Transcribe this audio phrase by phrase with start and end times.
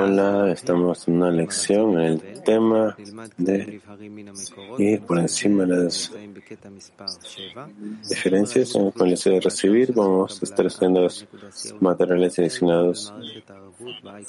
[0.00, 2.96] Hola, estamos en una lección en el tema
[3.36, 3.80] de
[4.78, 6.12] ir por encima de las
[8.08, 9.92] diferencias en el deseo de recibir.
[9.92, 11.26] Vamos a estar estudiando los
[11.80, 13.12] materiales seleccionados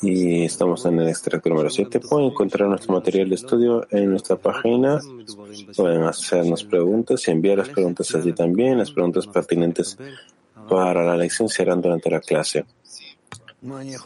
[0.02, 2.00] y estamos en el extracto número 7.
[2.00, 5.00] Pueden encontrar nuestro material de estudio en nuestra página.
[5.76, 8.80] Pueden hacernos preguntas y enviar las preguntas allí también.
[8.80, 10.00] Las preguntas pertinentes
[10.70, 12.66] para la lección se harán durante la clase.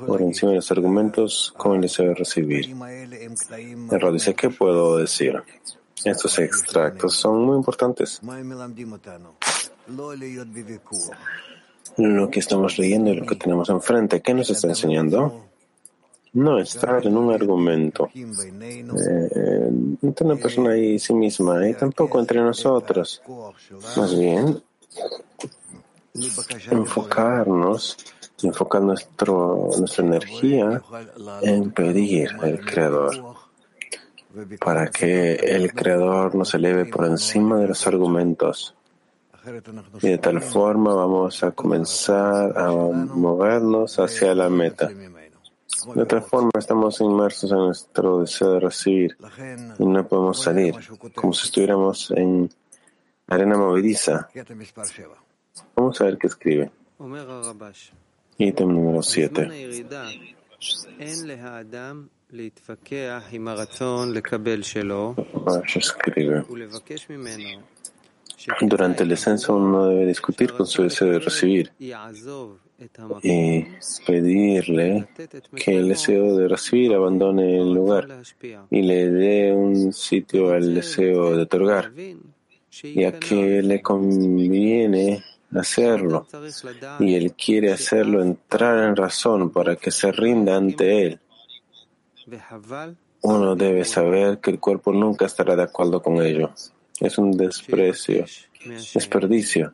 [0.08, 2.70] Por encima de los argumentos, ¿cómo el deseo de recibir?
[2.70, 5.44] El dice, ¿qué puedo decir?
[6.06, 8.22] Estos extractos son muy importantes.
[11.98, 15.46] Lo que estamos leyendo y lo que tenemos enfrente, ¿qué nos está enseñando?
[16.32, 22.40] No estar en un argumento eh, entre una persona y sí misma, y tampoco entre
[22.40, 23.22] nosotros.
[23.98, 24.62] Más bien,
[26.72, 27.98] enfocarnos,
[28.44, 30.82] enfocar nuestro, nuestra energía
[31.42, 33.40] en pedir al Creador
[34.60, 38.76] para que el Creador nos eleve por encima de los argumentos.
[40.02, 44.90] Y de tal forma vamos a comenzar a movernos hacia la meta.
[45.96, 49.18] De otra forma estamos inmersos en nuestro deseo de recibir
[49.78, 50.76] y no podemos salir,
[51.16, 52.50] como si estuviéramos en
[53.28, 54.30] arena movediza.
[55.76, 56.72] Vamos a ver qué escribe.
[58.38, 59.48] Ítem número 7.
[65.80, 66.46] escribe.
[68.62, 71.74] Durante el descenso uno debe discutir con su deseo de recibir
[73.22, 73.66] y
[74.08, 75.10] pedirle
[75.56, 78.08] que el deseo de recibir abandone el lugar
[78.70, 81.92] y le dé un sitio al deseo de otorgar,
[82.72, 85.22] ya que le conviene
[85.56, 86.28] hacerlo
[87.00, 91.20] y él quiere hacerlo entrar en razón para que se rinda ante él.
[93.22, 96.52] Uno debe saber que el cuerpo nunca estará de acuerdo con ello.
[97.00, 98.26] Es un desprecio,
[98.94, 99.74] desperdicio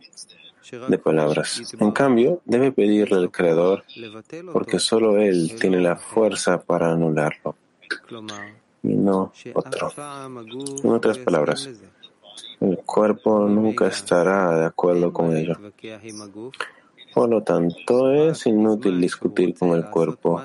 [0.87, 1.75] de palabras.
[1.79, 3.83] En cambio, debe pedirle al Creador
[4.51, 7.55] porque solo Él tiene la fuerza para anularlo
[8.83, 9.91] y no otro.
[10.83, 11.69] En otras palabras,
[12.61, 15.55] el cuerpo nunca estará de acuerdo con ello.
[17.13, 20.41] Por lo tanto, es inútil discutir con el cuerpo.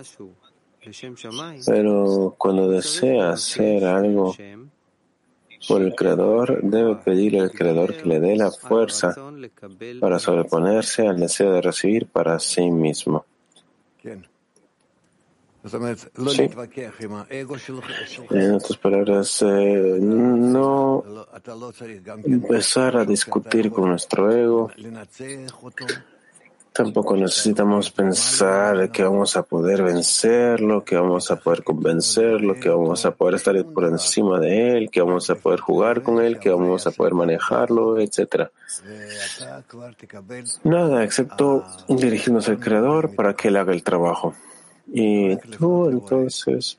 [1.66, 4.34] Pero cuando desea hacer algo
[5.68, 9.14] por el Creador, debe pedirle al Creador que le dé la fuerza
[10.00, 13.24] para sobreponerse al deseo de recibir para sí mismo.
[18.30, 21.04] En otras palabras, eh, no
[22.24, 24.70] empezar a discutir con nuestro ego.
[26.72, 33.04] Tampoco necesitamos pensar que vamos a poder vencerlo, que vamos a poder convencerlo, que vamos
[33.04, 36.48] a poder estar por encima de él, que vamos a poder jugar con él, que
[36.48, 38.48] vamos a poder manejarlo, etc.
[40.64, 44.34] Nada, excepto dirigirnos al Creador para que él haga el trabajo.
[44.92, 46.78] Y tú entonces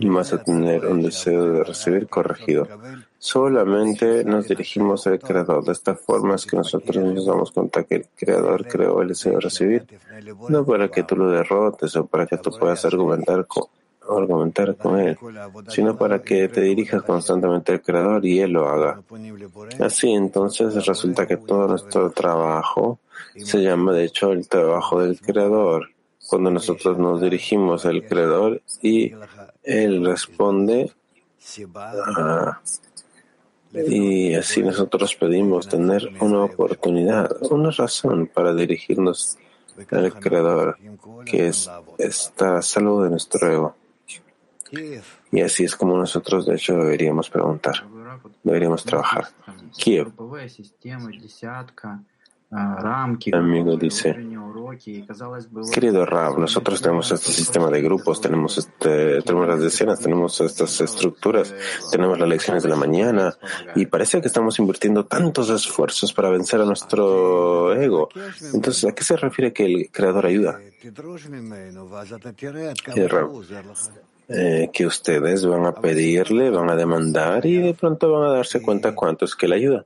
[0.00, 2.66] vas a tener un deseo de recibir corregido.
[3.18, 5.64] Solamente nos dirigimos al Creador.
[5.64, 9.34] De esta forma es que nosotros nos damos cuenta que el Creador creó el deseo
[9.34, 9.86] de recibir,
[10.48, 13.64] no para que tú lo derrotes o para que tú puedas argumentar con,
[14.08, 15.16] argumentar con Él,
[15.68, 19.00] sino para que te dirijas constantemente al Creador y Él lo haga.
[19.78, 22.98] Así entonces resulta que todo nuestro trabajo
[23.36, 25.91] se llama de hecho el trabajo del Creador
[26.32, 29.12] cuando nosotros nos dirigimos al Creador y
[29.62, 30.90] Él responde
[32.16, 32.58] ah,
[33.74, 39.36] y así nosotros pedimos tener una oportunidad, una razón para dirigirnos
[39.90, 40.78] al Creador,
[41.26, 43.76] que es esta salud de nuestro ego.
[45.30, 47.84] Y así es como nosotros, de hecho, deberíamos preguntar,
[48.42, 49.26] deberíamos trabajar.
[49.76, 50.14] Kiev.
[53.32, 54.14] Amigo dice,
[55.72, 60.80] querido Rab, nosotros tenemos este sistema de grupos, tenemos, este, tenemos las decenas, tenemos estas
[60.82, 61.54] estructuras,
[61.90, 63.34] tenemos las lecciones de la mañana
[63.74, 68.10] y parece que estamos invirtiendo tantos esfuerzos para vencer a nuestro ego.
[68.52, 70.60] Entonces, ¿a qué se refiere que el creador ayuda?
[74.28, 78.62] Eh, que ustedes van a pedirle, van a demandar y de pronto van a darse
[78.62, 79.84] cuenta cuánto es que le ayuda.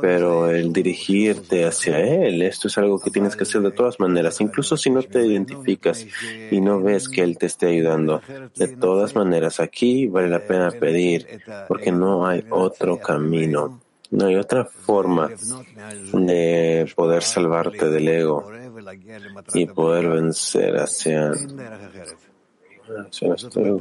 [0.00, 4.40] Pero el dirigirte hacia Él, esto es algo que tienes que hacer de todas maneras,
[4.40, 6.06] incluso si no te identificas
[6.50, 8.22] y no ves que Él te esté ayudando.
[8.56, 13.80] De todas maneras, aquí vale la pena pedir, porque no hay otro camino.
[14.10, 15.28] No hay otra forma
[16.12, 18.48] de poder salvarte del ego
[19.54, 21.32] y poder vencer hacia,
[23.22, 23.80] nuestro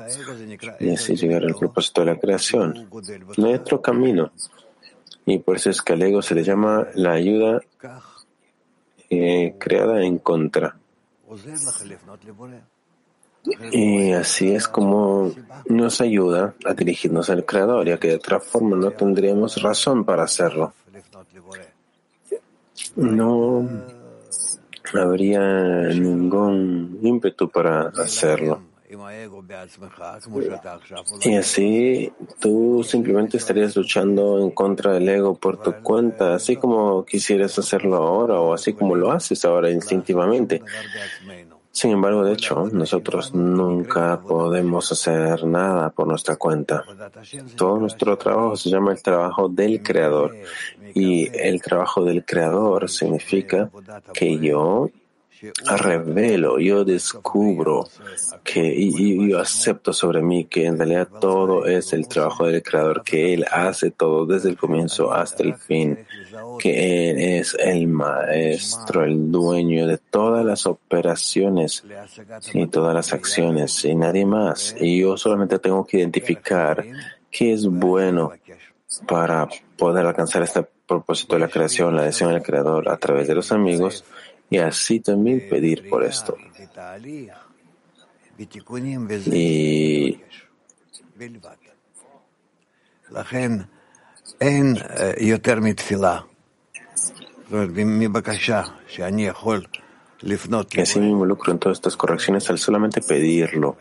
[0.79, 2.89] y así llegar al propósito de la creación.
[3.37, 4.31] No hay otro camino.
[5.25, 7.61] Y por eso es que al ego se le llama la ayuda
[9.09, 10.77] eh, creada en contra.
[13.71, 15.31] Y así es como
[15.67, 20.23] nos ayuda a dirigirnos al Creador, ya que de otra forma no tendríamos razón para
[20.23, 20.73] hacerlo.
[22.95, 23.67] No
[24.93, 25.41] habría
[25.89, 28.61] ningún ímpetu para hacerlo.
[31.21, 37.05] Y así tú simplemente estarías luchando en contra del ego por tu cuenta, así como
[37.05, 40.61] quisieras hacerlo ahora o así como lo haces ahora instintivamente.
[41.73, 46.83] Sin embargo, de hecho, nosotros nunca podemos hacer nada por nuestra cuenta.
[47.55, 50.35] Todo nuestro trabajo se llama el trabajo del Creador.
[50.93, 53.71] Y el trabajo del Creador significa
[54.13, 54.91] que yo
[55.77, 57.87] revelo, yo descubro
[58.43, 63.03] que y, yo acepto sobre mí que en realidad todo es el trabajo del Creador,
[63.03, 65.99] que Él hace todo desde el comienzo hasta el fin,
[66.59, 71.83] que Él es el maestro, el dueño de todas las operaciones
[72.53, 74.75] y todas las acciones y nadie más.
[74.79, 76.85] Y yo solamente tengo que identificar
[77.29, 78.31] qué es bueno
[79.07, 79.47] para
[79.77, 83.51] poder alcanzar este propósito de la creación, la decisión del Creador a través de los
[83.51, 84.03] amigos
[84.53, 86.37] y así también pedir por esto.
[88.37, 88.45] Y
[100.77, 103.77] y así me involucro en todas estas correcciones al solamente pedirlo.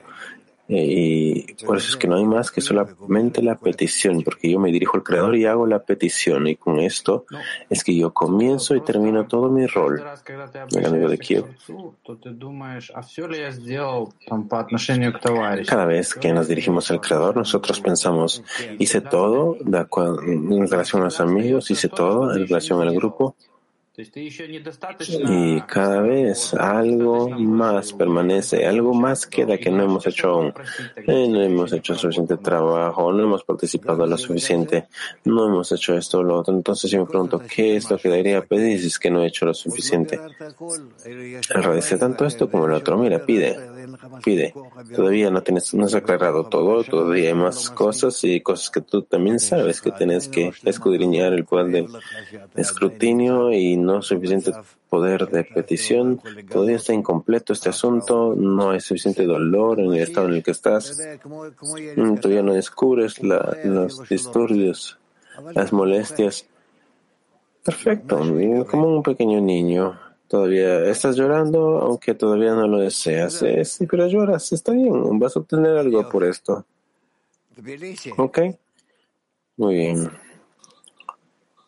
[0.75, 4.73] Y por eso es que no hay más que solamente la petición, porque yo me
[4.73, 6.47] dirijo al Creador y hago la petición.
[6.47, 7.27] Y con esto
[7.69, 10.03] es que yo comienzo y termino todo mi rol.
[10.71, 11.45] El amigo de Kiev.
[15.67, 18.43] Cada vez que nos dirigimos al Creador, nosotros pensamos,
[18.79, 23.37] hice todo en relación a los amigos, hice todo en relación al grupo.
[25.29, 30.55] Y cada vez algo más permanece, algo más queda que no hemos hecho aún.
[30.97, 34.89] Eh, no hemos hecho suficiente trabajo, no hemos participado lo suficiente,
[35.25, 36.55] no hemos hecho esto o lo otro.
[36.55, 39.27] Entonces yo me pregunto, ¿qué es lo que debería pedir si es que no he
[39.27, 40.19] hecho lo suficiente?
[41.55, 42.97] Agradecer tanto esto como lo otro.
[42.97, 43.59] Mira, pide,
[44.25, 44.55] pide.
[44.95, 49.03] Todavía no tienes, no has aclarado todo, todavía hay más cosas y cosas que tú
[49.03, 51.89] también sabes que tienes que escudriñar el poder de
[52.57, 54.53] escrutinio y no suficiente
[54.89, 56.21] poder de petición,
[56.51, 60.51] todavía está incompleto este asunto, no hay suficiente dolor en el estado en el que
[60.51, 60.99] estás,
[61.97, 64.99] mm, todavía no descubres los disturbios,
[65.55, 66.47] las molestias.
[67.65, 68.19] Perfecto,
[68.71, 69.99] como un pequeño niño.
[70.33, 73.45] Todavía estás llorando, aunque todavía no lo deseas.
[73.65, 76.65] Sí, pero lloras, está bien, vas a obtener algo por esto.
[78.17, 78.39] Ok,
[79.59, 80.11] muy bien.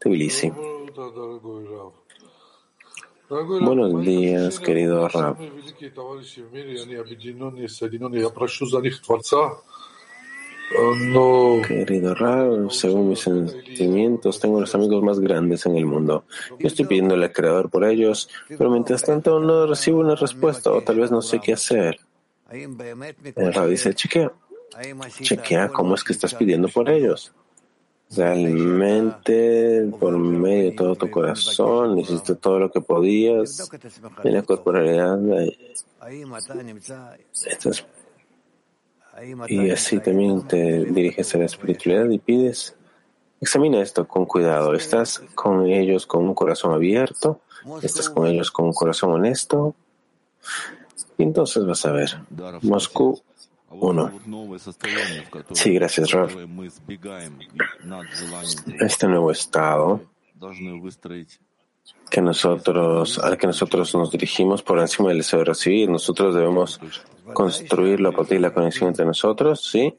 [0.01, 0.51] Tbilisi.
[3.61, 5.37] Buenos días, querido Rab.
[11.67, 16.25] Querido Rab, según mis sentimientos, tengo los amigos más grandes en el mundo.
[16.59, 20.83] Yo estoy pidiéndole al Creador por ellos, pero mientras tanto no recibo una respuesta o
[20.83, 21.99] tal vez no sé qué hacer.
[22.51, 24.33] El dice, chequea,
[25.21, 27.33] chequea cómo es que estás pidiendo por ellos.
[28.17, 33.69] Realmente, por medio de todo tu corazón, hiciste todo lo que podías
[34.23, 35.19] en la corporalidad.
[39.49, 42.77] Y así también te diriges a la espiritualidad y pides.
[43.41, 44.75] Examina esto con cuidado.
[44.75, 47.41] ¿Estás con ellos con un corazón abierto?
[47.83, 49.75] ¿Estás con ellos con un corazón honesto?
[51.19, 52.11] Y entonces vas a ver.
[52.63, 53.21] Moscú
[53.71, 54.11] uno.
[55.53, 56.31] Sí, gracias, Rav.
[58.81, 60.01] Este nuevo estado
[62.11, 66.81] que nosotros, al que nosotros nos dirigimos por encima del deseo de recibir, nosotros debemos
[67.33, 69.95] construirlo a partir de la conexión entre nosotros, ¿sí?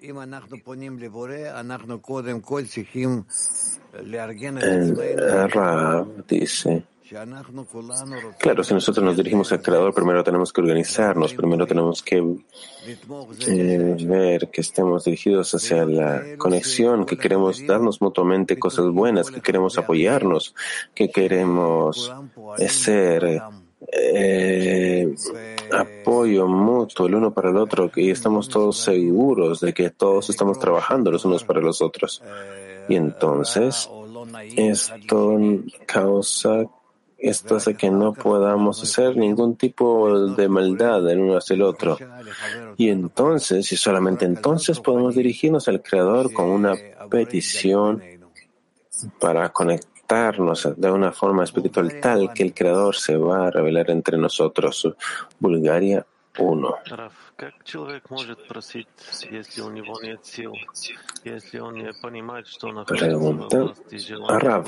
[4.01, 6.83] El Rav dice
[8.39, 12.17] Claro, si nosotros nos dirigimos al Creador, primero tenemos que organizarnos, primero tenemos que
[13.47, 19.41] eh, ver que estemos dirigidos hacia la conexión, que queremos darnos mutuamente cosas buenas, que
[19.41, 20.55] queremos apoyarnos,
[20.95, 22.11] que queremos
[22.67, 23.39] ser
[23.91, 25.15] eh,
[25.71, 30.57] apoyo mutuo el uno para el otro, y estamos todos seguros de que todos estamos
[30.57, 32.23] trabajando los unos para los otros.
[32.89, 33.89] Y entonces
[34.55, 35.39] esto
[35.85, 36.65] causa
[37.17, 41.97] esto hace que no podamos hacer ningún tipo de maldad el uno hacia el otro.
[42.77, 46.75] Y entonces, y solamente entonces, podemos dirigirnos al Creador con una
[47.09, 48.01] petición
[49.19, 54.17] para conectarnos de una forma espiritual tal que el Creador se va a revelar entre
[54.17, 54.87] nosotros.
[55.39, 56.05] Bulgaria
[56.37, 56.75] 1.
[62.85, 63.73] Pregunta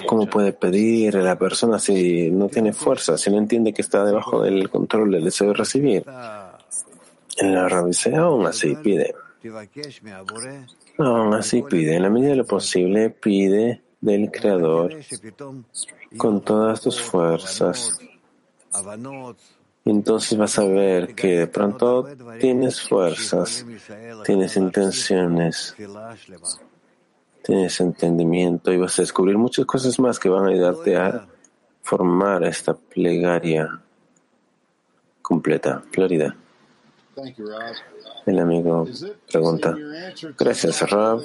[0.05, 4.05] ¿cómo puede pedir a la persona si no tiene fuerza, si no entiende que está
[4.05, 6.03] debajo del control del deseo de recibir?
[7.37, 9.13] En la Rav dice, aún así pide.
[10.97, 14.95] Aún así pide, en la medida de lo posible pide del Creador
[16.17, 17.99] con todas tus fuerzas
[19.89, 22.07] entonces vas a ver que de pronto
[22.39, 23.65] tienes fuerzas,
[24.25, 25.75] tienes intenciones,
[27.43, 31.27] tienes entendimiento y vas a descubrir muchas cosas más que van a ayudarte a
[31.81, 33.81] formar esta plegaria
[35.21, 35.83] completa.
[35.91, 36.35] Florida.
[38.27, 38.85] El amigo
[39.31, 39.73] pregunta.
[40.37, 41.21] Gracias, Rab.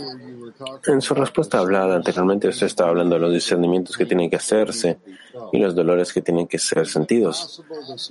[0.87, 4.99] En su respuesta hablada anteriormente, usted estaba hablando de los discernimientos que tienen que hacerse
[5.51, 7.61] y los dolores que tienen que ser sentidos.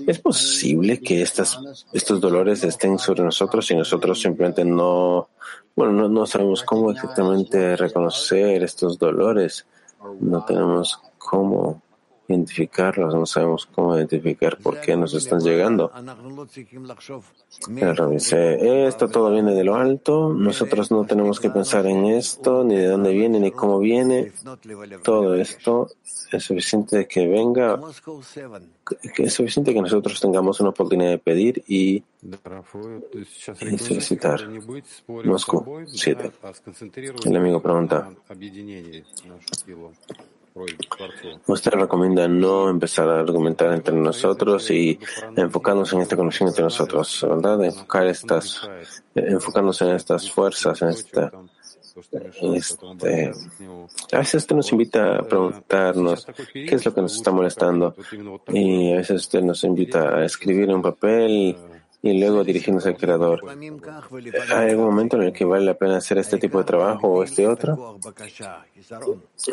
[0.06, 1.58] ¿Es posible que estas,
[1.94, 5.30] estos dolores estén sobre nosotros y nosotros simplemente no,
[5.74, 9.66] bueno, no, no sabemos cómo exactamente reconocer estos dolores?
[10.20, 11.82] No tenemos cómo
[12.32, 15.92] identificarlos, no sabemos cómo identificar por qué nos están llegando.
[17.68, 17.96] El
[18.88, 22.88] esto todo viene de lo alto, nosotros no tenemos que pensar en esto, ni de
[22.88, 24.32] dónde viene, ni cómo viene.
[25.04, 25.90] Todo esto
[26.32, 27.80] es suficiente que venga,
[29.18, 32.04] es suficiente que nosotros tengamos una oportunidad de pedir y,
[33.62, 34.42] y solicitar.
[35.26, 36.32] Moscú 7.
[37.26, 38.10] El amigo pregunta.
[41.48, 45.00] Usted recomienda no empezar a argumentar entre nosotros y
[45.36, 47.64] enfocarnos en esta conexión entre nosotros, ¿verdad?
[47.64, 48.70] Enfocar estas,
[49.16, 51.32] enfocarnos en estas fuerzas, en esta,
[52.54, 53.32] este,
[54.12, 57.96] a veces usted nos invita a preguntarnos qué es lo que nos está molestando
[58.48, 61.58] y a veces usted nos invita a escribir en un papel
[62.02, 63.42] y luego dirigirnos al Creador.
[64.54, 67.24] ¿Hay algún momento en el que vale la pena hacer este tipo de trabajo o
[67.24, 68.00] este otro?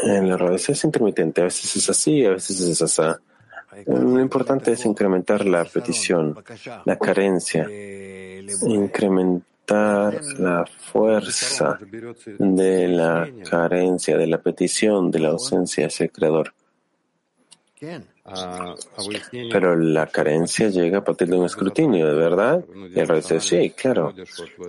[0.03, 3.03] En la veces es intermitente, a veces es así, a veces es así.
[3.87, 6.37] Lo importante es incrementar la petición,
[6.85, 7.69] la carencia,
[8.63, 9.49] incrementar
[10.39, 11.79] la fuerza
[12.39, 16.55] de la carencia, de la petición, de la ausencia hacia el Creador.
[19.51, 22.65] Pero la carencia llega a partir de un escrutinio, ¿de verdad?
[22.95, 24.13] Y el rey dice, sí, claro.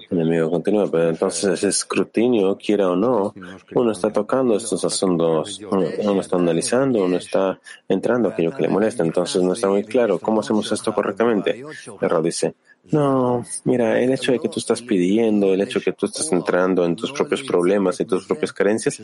[0.10, 3.34] El enemigo continúa, pero entonces ese escrutinio, quiera o no,
[3.76, 9.04] uno está tocando estos asuntos, uno, está analizando, uno está entrando aquello que le molesta,
[9.04, 11.64] entonces no está muy claro cómo hacemos esto correctamente.
[12.02, 12.56] El rey dice,
[12.92, 16.32] no, mira, el hecho de que tú estás pidiendo, el hecho de que tú estás
[16.32, 19.00] entrando en tus propios problemas y tus propias carencias,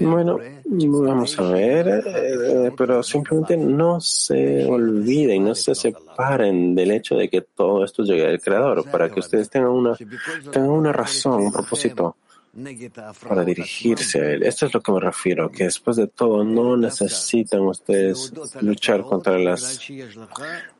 [0.00, 7.16] bueno, vamos a ver, eh, pero simplemente no se olviden, no se separen del hecho
[7.16, 9.96] de que todo esto llegue del Creador, para que ustedes tengan una,
[10.50, 12.16] tengan una razón, un propósito
[13.28, 14.42] para dirigirse a Él.
[14.42, 19.38] Esto es lo que me refiero, que después de todo no necesitan ustedes luchar contra
[19.38, 19.80] las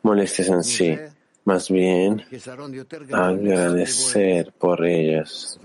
[0.03, 0.99] molestias en sí
[1.51, 2.23] más bien
[3.13, 5.59] agradecer por ellas,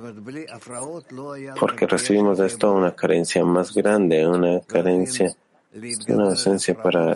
[1.60, 5.36] porque recibimos de esto una carencia más grande, una carencia,
[6.08, 7.16] una ausencia para...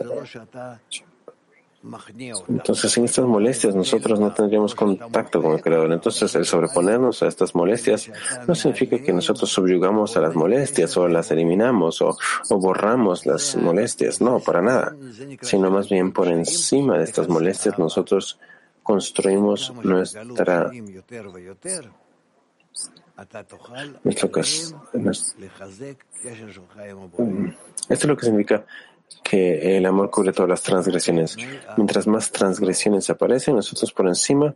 [2.49, 5.91] Entonces, en estas molestias nosotros no tendríamos contacto con el Creador.
[5.93, 8.11] Entonces, el sobreponernos a estas molestias
[8.45, 12.17] no significa que nosotros subyugamos a las molestias o las eliminamos o,
[12.49, 14.19] o borramos las molestias.
[14.19, 14.95] No, para nada.
[15.41, 18.37] Sino más bien por encima de estas molestias nosotros
[18.89, 20.71] construimos nuestra
[24.03, 24.81] nuestro caso.
[27.87, 28.65] Esto es lo que significa
[29.23, 31.37] que el amor cubre todas las transgresiones.
[31.77, 34.55] Mientras más transgresiones aparecen, nosotros por encima,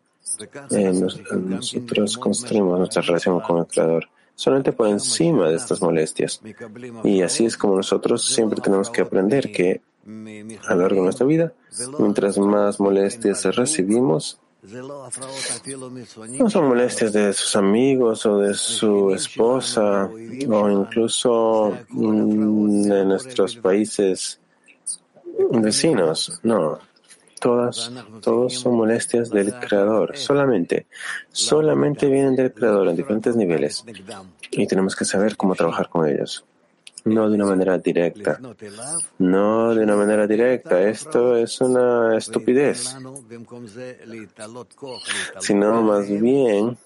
[0.72, 6.42] eh, nosotros construimos nuestra relación con el Creador solamente por encima de estas molestias.
[7.04, 9.82] Y así es como nosotros siempre tenemos que aprender que
[10.68, 11.54] a lo largo de nuestra vida,
[12.00, 14.40] mientras más molestias recibimos,
[16.30, 20.10] no son molestias de sus amigos o de su esposa
[20.50, 24.40] o incluso de nuestros países
[25.52, 26.40] vecinos.
[26.44, 26.80] No,
[27.42, 30.16] todas, todos son molestias del Creador.
[30.16, 30.88] Solamente,
[31.30, 33.84] solamente vienen del Creador en diferentes niveles
[34.50, 36.46] y tenemos que saber cómo trabajar con ellos.
[37.06, 38.40] No de una manera directa.
[39.20, 40.82] No de una manera directa.
[40.82, 42.96] Esto es una estupidez.
[45.40, 46.78] Sino más bien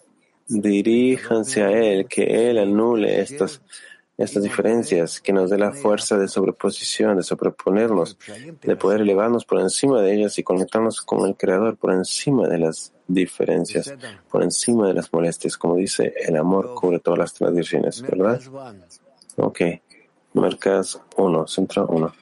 [0.48, 3.62] diríjanse a Él, que Él anule estas
[4.18, 8.18] estas diferencias, que nos dé la fuerza de sobreposición, de sobreponernos,
[8.64, 12.58] de poder elevarnos por encima de ellas y conectarnos con el Creador por encima de
[12.58, 13.94] las diferencias,
[14.32, 15.56] por encima de las molestias.
[15.56, 18.42] Como dice, el amor cubre todas las tradiciones, ¿verdad?
[19.36, 19.62] Ok.
[20.34, 22.14] Mercas 1, centro 1.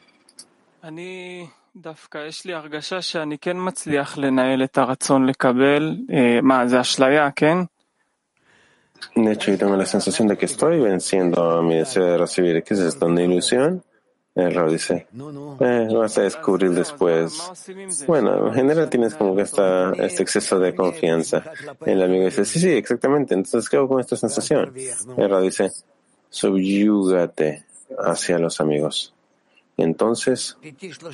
[9.15, 12.63] De hecho, yo tengo la sensación de que estoy venciendo a mi deseo de recibir.
[12.63, 13.07] ¿Qué es esto?
[13.07, 13.83] ¿Una ilusión?
[14.33, 15.07] El Rao dice,
[15.62, 17.51] eh, vas a descubrir después.
[18.05, 21.43] Bueno, en general tienes como que esta, este exceso de confianza.
[21.85, 23.33] El amigo dice, sí, sí, exactamente.
[23.33, 24.74] Entonces, ¿qué hago con esta sensación?
[25.17, 25.71] El Rao dice,
[26.29, 27.64] subyúgate
[27.97, 29.13] hacia los amigos.
[29.77, 30.57] Entonces,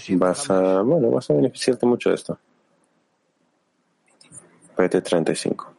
[0.10, 2.38] vas a, bueno, vas a beneficiarte mucho de esto.
[4.76, 5.74] PT 35.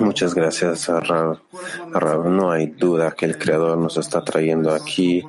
[0.00, 1.38] Muchas gracias, Rab.
[2.28, 5.22] No hay duda que el Creador nos está trayendo aquí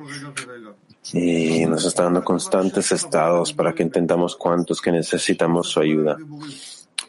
[1.12, 6.16] y nos está dando constantes estados para que intentamos cuantos que necesitamos su ayuda.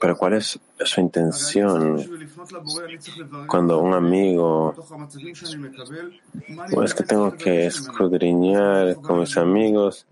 [0.03, 2.05] Pero ¿cuál es su intención
[3.47, 4.75] cuando un amigo,
[6.83, 10.05] es que tengo que escudriñar con mis amigos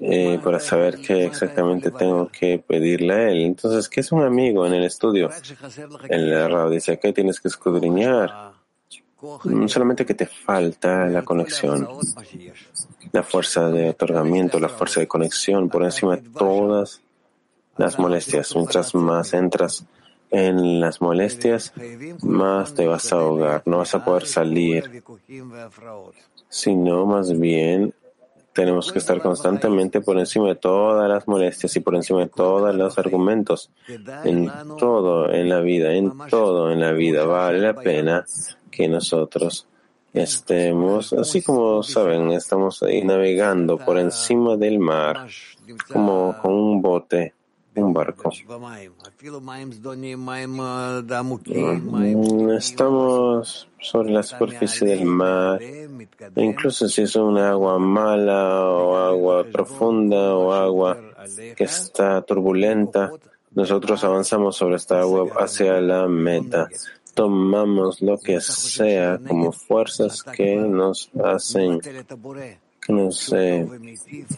[0.00, 3.42] eh, para saber qué exactamente tengo que pedirle a él.
[3.42, 5.28] Entonces, ¿qué es un amigo en el estudio?
[6.08, 8.54] El Rab dice que tienes que escudriñar.
[9.44, 11.86] No solamente que te falta la conexión,
[13.12, 17.02] la fuerza de otorgamiento, la fuerza de conexión por encima de todas
[17.78, 18.54] las molestias.
[18.54, 19.86] Mientras más entras
[20.30, 21.72] en las molestias,
[22.22, 25.02] más te vas a ahogar, no vas a poder salir,
[26.48, 27.94] sino más bien
[28.52, 32.74] tenemos que estar constantemente por encima de todas las molestias y por encima de todos
[32.74, 33.70] los argumentos.
[34.24, 38.26] En todo en la vida, en todo en la vida vale la pena
[38.70, 39.66] que nosotros
[40.12, 45.28] estemos, así como saben, estamos navegando por encima del mar,
[45.92, 47.34] como con un bote
[47.76, 48.30] un barco.
[51.46, 58.96] Mm, estamos sobre la superficie del mar, e incluso si es una agua mala o
[58.96, 60.98] agua profunda o agua
[61.56, 63.10] que está turbulenta,
[63.52, 66.68] nosotros avanzamos sobre esta agua hacia la meta.
[67.14, 71.80] Tomamos lo que sea como fuerzas que nos hacen
[72.88, 73.68] que nos, eh,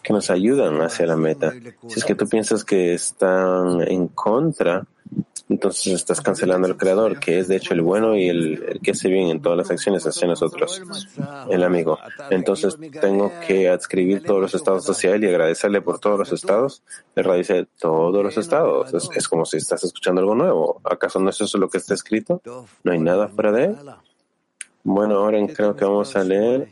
[0.02, 1.52] que nos ayudan hacia la meta.
[1.86, 4.84] Si es que tú piensas que están en contra,
[5.48, 9.08] entonces estás cancelando al Creador, que es de hecho el bueno y el, que hace
[9.08, 10.82] bien en todas las acciones hacia nosotros,
[11.48, 11.96] el amigo.
[12.30, 16.82] Entonces tengo que adscribir todos los estados hacia él y agradecerle por todos los estados.
[17.14, 18.92] El dice todos los estados.
[18.92, 20.80] Es, es, como si estás escuchando algo nuevo.
[20.82, 22.42] ¿Acaso no es eso lo que está escrito?
[22.82, 23.76] ¿No hay nada fuera de él?
[24.82, 26.68] Bueno, ahora creo que vamos a leer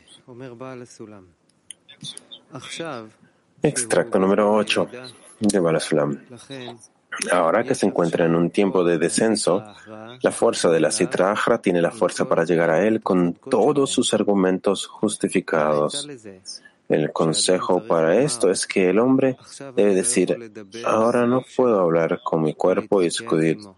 [3.61, 4.87] Extracto número 8
[5.39, 6.19] de Balasulam.
[7.31, 9.63] Ahora que se encuentra en un tiempo de descenso,
[10.21, 14.13] la fuerza de la Sitra tiene la fuerza para llegar a él con todos sus
[14.13, 16.07] argumentos justificados.
[16.87, 19.37] El consejo para esto es que el hombre
[19.75, 20.51] debe decir,
[20.85, 23.09] ahora no puedo hablar con mi cuerpo y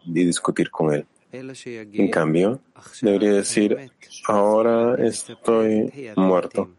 [0.05, 1.05] discutir con él.
[1.33, 2.61] En cambio,
[3.01, 3.91] debería decir,
[4.27, 6.69] ahora estoy muerto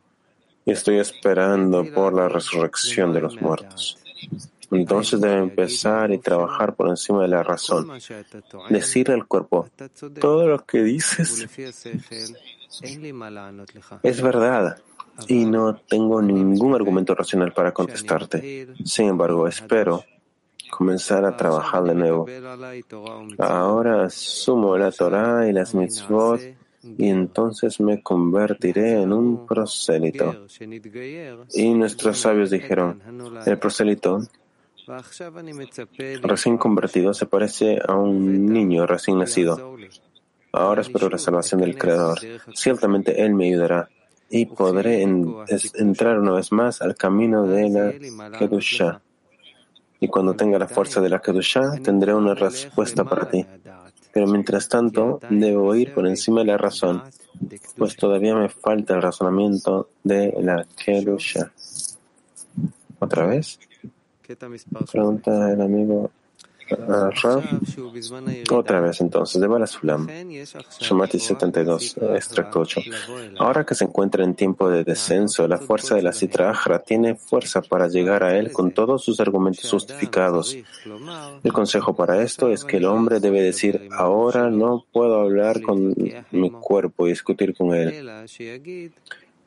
[0.65, 3.99] y estoy esperando por la resurrección de los muertos.
[4.71, 7.91] Entonces debe empezar y trabajar por encima de la razón.
[8.71, 9.69] Decirle al cuerpo,
[10.19, 11.47] todo lo que dices
[14.03, 14.79] es verdad
[15.29, 18.69] y no tengo ningún argumento racional para contestarte.
[18.85, 20.05] Sin embargo, espero
[20.71, 22.27] comenzar a trabajar de nuevo.
[23.39, 26.41] Ahora asumo la Torah y las mitzvot
[26.83, 30.47] y entonces me convertiré en un prosélito.
[31.55, 33.01] Y nuestros sabios dijeron,
[33.47, 34.21] el prosélito
[36.23, 39.77] recién convertido se parece a un niño recién nacido.
[40.53, 42.19] Ahora espero la salvación del Creador.
[42.55, 43.89] Ciertamente Él me ayudará
[44.29, 49.01] y podré entrar una vez más al camino de la Kedusha.
[50.01, 53.47] Y cuando tenga la fuerza de la Kedusha, tendré una respuesta para ti.
[54.13, 57.03] Pero mientras tanto, debo ir por encima de la razón,
[57.77, 61.53] pues todavía me falta el razonamiento de la Kedusha.
[62.99, 63.59] ¿Otra vez?
[64.91, 66.11] Pregunta el amigo
[68.51, 70.09] Otra vez entonces, de Balasulam,
[70.81, 72.81] Shemati 72, extracto 8.
[73.39, 76.55] Ahora que se encuentra en tiempo de descenso, la fuerza de la Sitra
[76.85, 80.57] tiene fuerza para llegar a él con todos sus argumentos justificados.
[81.43, 85.95] El consejo para esto es que el hombre debe decir, ahora no puedo hablar con
[86.31, 88.27] mi cuerpo y discutir con él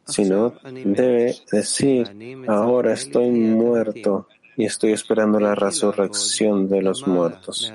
[0.08, 7.72] sino debe decir, ahora estoy muerto y estoy esperando la resurrección de los muertos.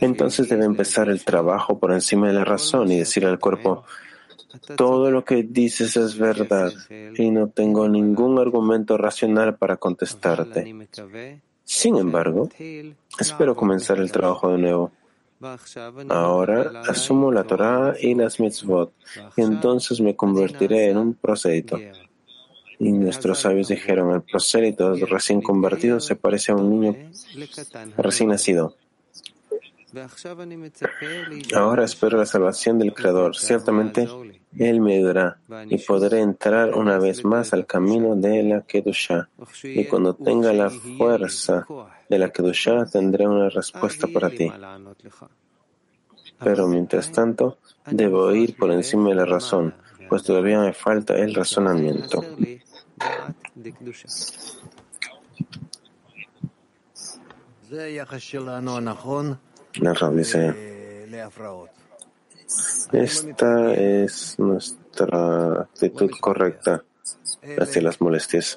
[0.00, 3.84] Entonces debe empezar el trabajo por encima de la razón y decir al cuerpo,
[4.76, 6.72] todo lo que dices es verdad
[7.16, 10.88] y no tengo ningún argumento racional para contestarte.
[11.64, 12.48] Sin embargo,
[13.18, 14.92] espero comenzar el trabajo de nuevo.
[16.08, 18.92] Ahora asumo la Torah y las mitzvot
[19.36, 21.78] y entonces me convertiré en un prosélito.
[22.78, 26.96] Y nuestros sabios dijeron, el prosélito recién convertido se parece a un niño
[27.96, 28.74] recién nacido.
[31.54, 33.36] Ahora espero la salvación del Creador.
[33.36, 34.08] Ciertamente,
[34.58, 39.28] Él me ayudará y podré entrar una vez más al camino de la Kedusha.
[39.62, 41.66] Y cuando tenga la fuerza
[42.08, 44.50] de la Kedusha, tendré una respuesta para ti.
[46.42, 49.74] Pero mientras tanto, debo ir por encima de la razón,
[50.08, 52.24] pues todavía me falta el razonamiento.
[59.80, 61.06] La dice,
[62.92, 66.84] esta es nuestra actitud correcta
[67.58, 68.56] hacia las molestias.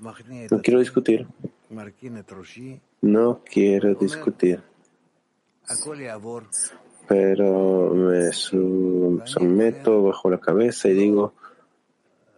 [0.00, 1.26] No quiero discutir.
[3.02, 4.62] No quiero discutir.
[7.06, 11.34] Pero me someto bajo la cabeza y digo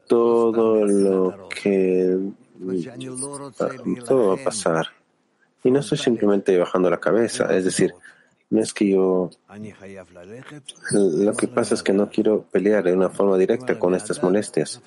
[0.07, 2.19] todo lo que
[4.07, 4.87] todo va a pasar.
[5.65, 7.93] Y no estoy simplemente bajando la cabeza, es decir,
[8.51, 9.31] no es que yo...
[10.93, 14.81] Lo que pasa es que no quiero pelear de una forma directa con estas molestias,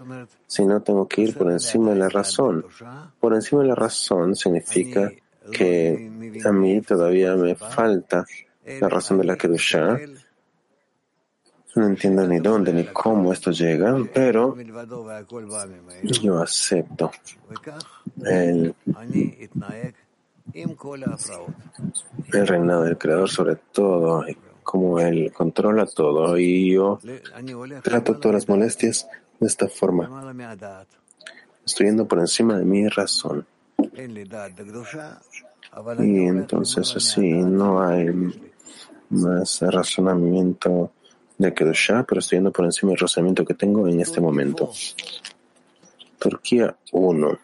[0.48, 2.66] sino tengo que ir por encima de la razón.
[3.20, 5.12] Por encima de la razón significa
[5.52, 8.26] que a mí todavía me falta
[8.66, 10.00] la razón de la Kedusha.
[11.80, 14.54] No entiendo ni dónde ni cómo esto llega, pero
[16.04, 17.10] yo acepto
[18.26, 18.76] el
[22.34, 24.26] el reinado del Creador sobre todo,
[24.62, 27.00] como Él controla todo, y yo
[27.82, 29.08] trato todas las molestias
[29.40, 30.36] de esta forma.
[31.66, 33.48] Estoy yendo por encima de mi razón.
[36.00, 38.10] Y entonces así no hay
[39.10, 40.92] más razonamiento
[41.40, 44.72] de Kedushá, pero estoy yendo por encima del razonamiento que tengo en este momento.
[46.20, 47.40] Turquía 1.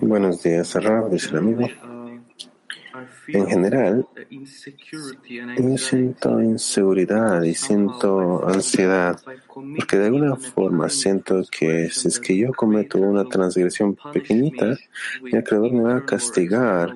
[0.00, 1.64] Buenos días, Rab, dice el amigo.
[1.64, 2.02] Uh,
[3.28, 4.06] en general,
[5.58, 12.36] yo siento inseguridad y siento ansiedad, porque de alguna forma siento que si es que
[12.36, 14.76] yo cometo una transgresión pequeñita,
[15.24, 16.94] el Creador me va a castigar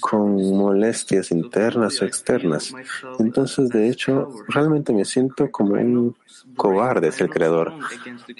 [0.00, 2.74] con molestias internas o externas.
[3.18, 6.14] Entonces, de hecho, realmente me siento como un
[6.56, 7.72] cobarde, es el creador.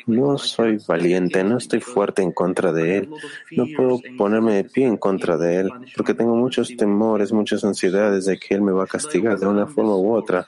[0.06, 3.10] No soy valiente, no estoy fuerte en contra de él,
[3.52, 8.26] no puedo ponerme de pie en contra de él, porque tengo muchos temores, muchas ansiedades
[8.26, 10.46] de que él me va a castigar de una forma u otra.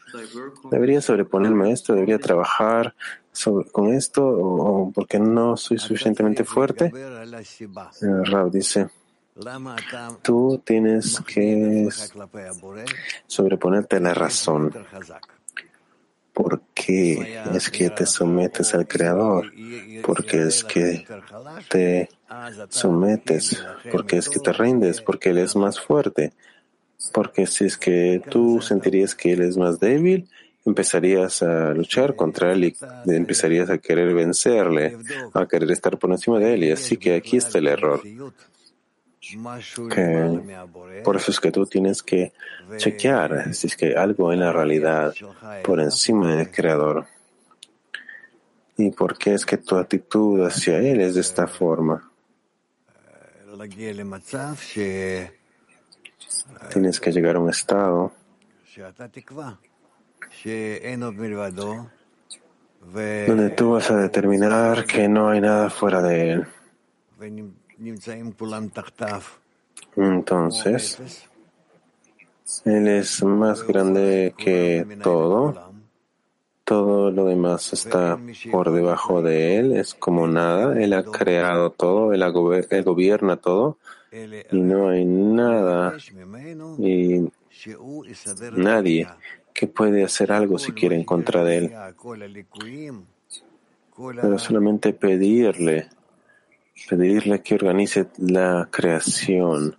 [0.70, 1.94] ¿Debería sobreponerme a esto?
[1.94, 2.94] ¿Debería trabajar
[3.72, 4.26] con esto?
[4.26, 6.92] ¿O porque no soy suficientemente fuerte?
[8.00, 8.88] Rab dice.
[10.22, 11.88] Tú tienes que
[13.26, 14.74] sobreponerte a la razón.
[16.32, 19.52] ¿Por qué es que te sometes al Creador?
[20.02, 21.06] ¿Por qué es que
[21.68, 22.08] te
[22.68, 23.62] sometes?
[23.90, 25.00] ¿Por qué es que te rindes?
[25.00, 26.32] Porque Él es más fuerte.
[27.12, 30.28] Porque si es que tú sentirías que Él es más débil,
[30.64, 34.98] empezarías a luchar contra Él y empezarías a querer vencerle,
[35.34, 36.64] a querer estar por encima de Él.
[36.64, 38.02] Y así que aquí está el error
[41.04, 42.32] por eso es que tú tienes que
[42.76, 45.14] chequear si es que hay algo en la realidad
[45.62, 47.06] por encima del Creador.
[48.76, 52.10] ¿Y por qué es que tu actitud hacia Él es de esta forma?
[56.72, 58.12] Tienes que llegar a un estado
[63.26, 66.46] donde tú vas a determinar que no hay nada fuera de Él.
[69.96, 70.98] Entonces,
[72.64, 75.70] Él es más grande que todo.
[76.64, 78.18] todo lo demás está
[78.52, 80.80] por debajo de él, es como nada.
[80.80, 82.22] Él ha creado todo, él,
[82.84, 83.78] gobierna todo
[84.12, 85.96] y no hay nada
[86.78, 87.28] y
[88.52, 89.08] nadie
[89.52, 91.72] que puede hacer algo si quiere en contra de él.
[93.96, 95.88] Pero solamente pedirle,
[96.88, 99.76] pedirle que organice la creación,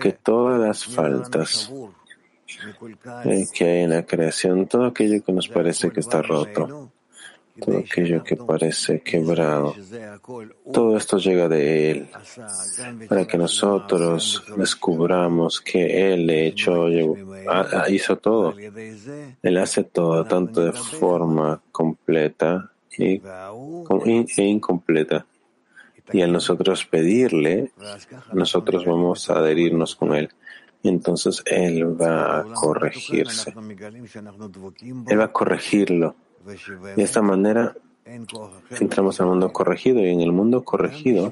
[0.00, 1.72] que todas las faltas
[3.24, 6.90] eh, que hay en la creación, todo aquello que nos parece que está roto,
[7.60, 9.74] todo aquello que parece quebrado,
[10.72, 12.08] todo esto llega de Él,
[13.08, 16.88] para que nosotros descubramos que Él, hecho,
[17.88, 18.54] hizo todo.
[19.42, 23.20] Él hace todo, tanto de forma completa e
[24.36, 25.26] incompleta.
[26.12, 27.72] Y al nosotros pedirle,
[28.32, 30.30] nosotros vamos a adherirnos con Él
[30.88, 33.52] entonces Él va a corregirse.
[35.08, 36.16] Él va a corregirlo.
[36.96, 37.74] De esta manera
[38.80, 41.30] entramos al mundo corregido y en el mundo corregido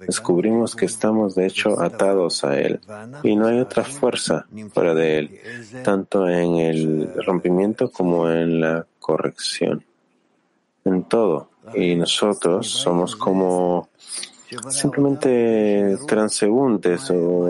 [0.00, 2.80] descubrimos que estamos de hecho atados a Él
[3.22, 5.40] y no hay otra fuerza fuera de Él,
[5.84, 9.84] tanto en el rompimiento como en la corrección,
[10.84, 11.50] en todo.
[11.72, 13.88] Y nosotros somos como
[14.68, 17.48] simplemente transeúntes o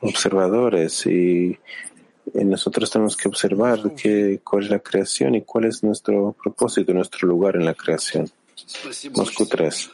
[0.00, 1.58] observadores y
[2.32, 7.28] nosotros tenemos que observar qué, cuál es la creación y cuál es nuestro propósito, nuestro
[7.28, 8.30] lugar en la creación.
[9.14, 9.90] Moscú 3.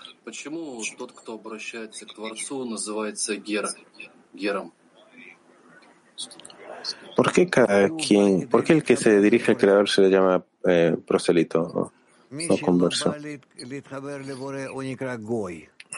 [7.16, 10.42] ¿Por qué cada quien, por qué el que se dirige al creador se le llama
[10.66, 13.14] eh, proselito o, converso?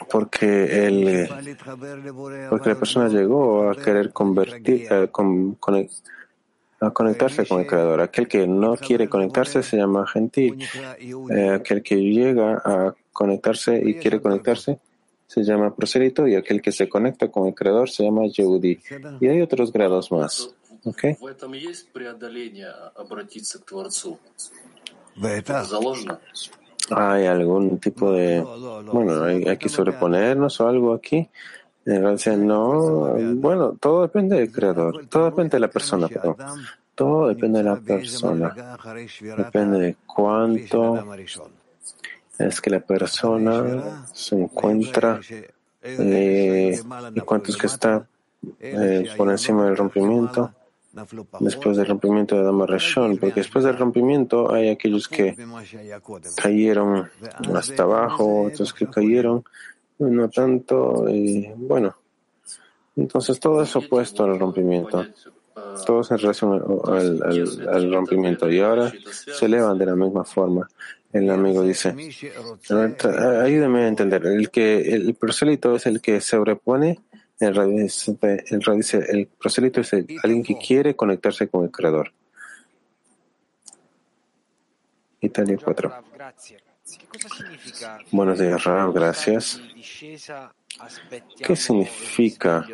[0.09, 1.29] Porque el,
[2.49, 5.03] porque la persona llegó a querer convertir, a,
[6.85, 8.01] a conectarse con el creador.
[8.01, 10.57] Aquel que no quiere conectarse se llama gentil.
[11.29, 14.79] Eh, aquel que llega a conectarse y quiere conectarse
[15.27, 18.79] se llama proselito y aquel que se conecta con el creador se llama Yehudi.
[19.19, 20.53] Y hay otros grados más.
[20.85, 21.15] Okay.
[26.89, 31.29] ¿Hay algún tipo de, bueno, hay, que sobreponernos o algo aquí?
[31.85, 36.35] En realidad, no, bueno, todo depende del creador, todo depende de la persona, perdón.
[36.95, 38.53] Todo depende de la persona.
[39.37, 41.15] Depende de cuánto
[42.37, 45.19] es que la persona se encuentra
[45.81, 46.79] eh,
[47.15, 48.07] y cuánto es que está
[48.59, 50.53] eh, por encima del rompimiento
[51.39, 55.35] después del rompimiento de Dama Rashon, porque después del rompimiento hay aquellos que
[56.35, 57.09] cayeron
[57.53, 59.43] hasta abajo, otros que cayeron
[59.99, 61.95] no tanto, y bueno,
[62.95, 65.05] entonces todo es opuesto al rompimiento,
[65.85, 68.49] todo en relación al, rompimiento.
[68.49, 70.67] Y ahora se elevan de la misma forma.
[71.11, 71.95] El amigo dice,
[72.69, 76.99] ayúdame a entender, el que el proselito es el que sobrepone
[77.39, 82.11] el radio dice, el, proselito es alguien que quiere conectarse con el Creador.
[85.21, 85.93] Italia 4.
[88.11, 89.61] Buenos días, Rav, gracias.
[91.45, 92.67] ¿Qué significa?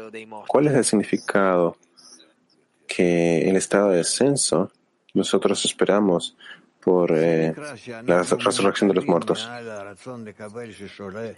[0.48, 1.78] ¿Cuál es el significado
[2.88, 4.72] que el estado de descenso
[5.13, 6.36] nosotros esperamos
[6.89, 7.54] por eh,
[8.08, 9.47] la resurrección de los muertos.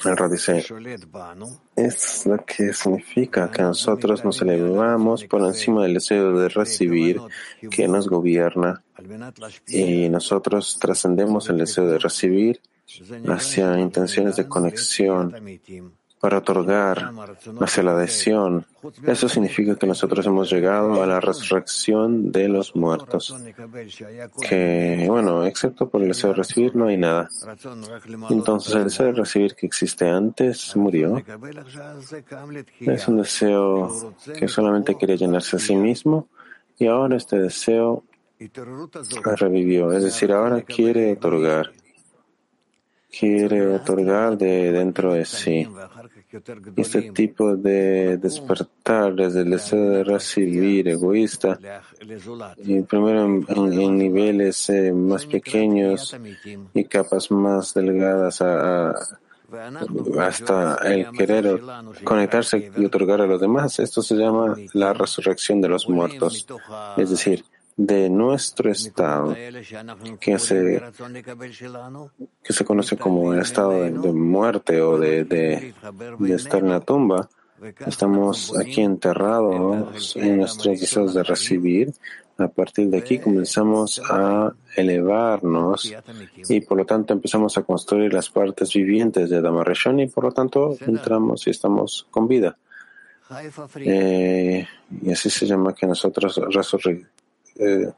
[0.05, 0.17] El
[1.75, 7.19] es lo que significa que nosotros nos elevamos por encima del deseo de recibir
[7.69, 8.81] que nos gobierna
[9.67, 12.61] y nosotros trascendemos el deseo de recibir
[13.27, 15.35] hacia intenciones de conexión
[16.21, 17.11] para otorgar
[17.61, 18.67] hacia la adhesión.
[19.07, 23.35] Eso significa que nosotros hemos llegado a la resurrección de los muertos.
[24.47, 27.27] Que, bueno, excepto por el deseo de recibir, no hay nada.
[28.29, 31.23] Entonces, el deseo de recibir que existe antes murió.
[32.81, 36.27] Es un deseo que solamente quería llenarse a sí mismo
[36.77, 38.03] y ahora este deseo
[39.37, 39.91] revivió.
[39.91, 41.71] Es decir, ahora quiere otorgar
[43.11, 45.67] quiere otorgar de dentro de sí.
[46.77, 51.59] Este tipo de despertar desde el deseo de recibir egoísta,
[52.57, 56.15] y primero en, niveles eh, más pequeños
[56.73, 58.41] y capas más delgadas
[60.17, 61.61] hasta el querer
[62.03, 66.47] conectarse y otorgar a los demás, esto se llama la resurrección de los muertos.
[66.95, 67.43] Es decir,
[67.77, 69.35] de nuestro estado,
[70.19, 70.81] que se,
[72.43, 75.73] que se conoce como el estado de, muerte o de, de,
[76.35, 77.29] estar en la tumba,
[77.85, 81.93] Estamos aquí enterrados en nuestros deseos de recibir.
[82.39, 85.93] A partir de aquí comenzamos a elevarnos
[86.49, 90.31] y por lo tanto empezamos a construir las partes vivientes de Damareshon y por lo
[90.31, 92.57] tanto entramos y estamos con vida.
[93.75, 94.67] Eh,
[95.03, 96.41] y así se llama que nosotros
[97.61, 97.93] eh,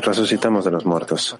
[0.00, 1.36] resucitamos de los muertos.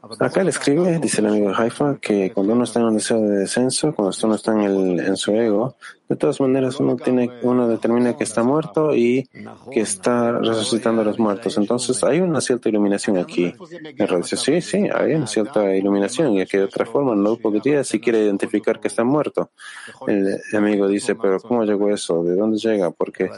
[0.00, 3.20] Acá él escribe, dice el amigo de Haifa, que cuando uno está en un deseo
[3.20, 5.74] de descenso, cuando uno está en, el, su ego,
[6.08, 9.28] de todas maneras uno tiene, uno determina que está muerto y
[9.72, 11.58] que está resucitando a los muertos.
[11.58, 13.52] Entonces hay una cierta iluminación aquí.
[13.96, 17.82] El dice, sí, sí, hay una cierta iluminación, y que de otra forma no podría
[17.82, 19.50] si quiere identificar que está muerto.
[20.06, 22.22] El amigo dice, pero ¿cómo llegó eso?
[22.22, 22.92] ¿De dónde llega?
[22.92, 23.28] Porque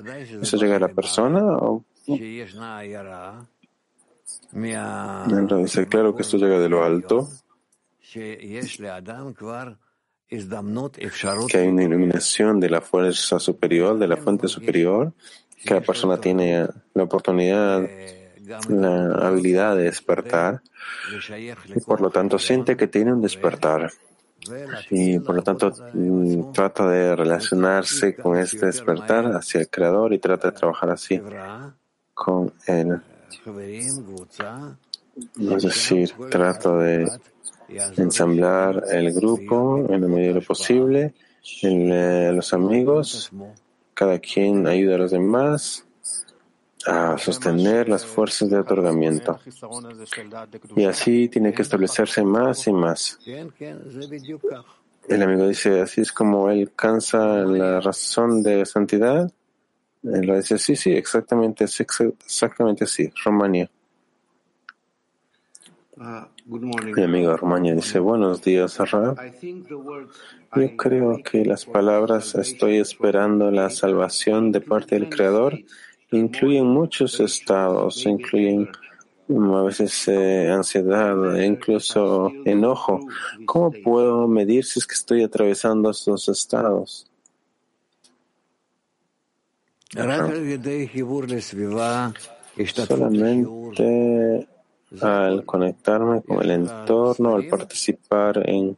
[0.42, 1.84] eso llega a la persona o
[5.58, 7.28] dice, claro que esto llega de lo alto,
[11.48, 15.12] que hay una iluminación de la fuerza superior, de la fuente superior,
[15.64, 17.88] que la persona tiene la oportunidad,
[18.68, 20.62] la habilidad de despertar.
[21.66, 23.90] Y por lo tanto siente que tiene un despertar.
[24.90, 30.18] Y por lo tanto mm, trata de relacionarse con este despertar hacia el creador y
[30.18, 31.20] trata de trabajar así
[32.14, 33.00] con él.
[35.38, 37.08] Es decir, trato de
[37.96, 41.14] ensamblar el grupo en la medida de lo posible,
[41.62, 43.30] en, eh, los amigos,
[43.94, 45.84] cada quien ayuda a los demás
[46.86, 49.38] a sostener las fuerzas de otorgamiento.
[50.76, 53.18] Y así tiene que establecerse más y más.
[55.08, 59.30] El amigo dice, así es como él cansa la razón de santidad.
[60.02, 63.70] Él lo dice, sí, sí, exactamente, exactamente así, Romania.
[66.96, 69.20] Mi amigo Romania dice, buenos días, Rab.
[70.56, 75.58] Yo creo que las palabras estoy esperando la salvación de parte del Creador
[76.10, 78.68] incluyen muchos estados, incluyen
[79.28, 83.00] a veces eh, ansiedad, incluso enojo.
[83.44, 87.09] ¿Cómo puedo medir si es que estoy atravesando estos estados?
[92.74, 94.48] Solamente
[95.00, 98.76] al conectarme con el entorno, al participar en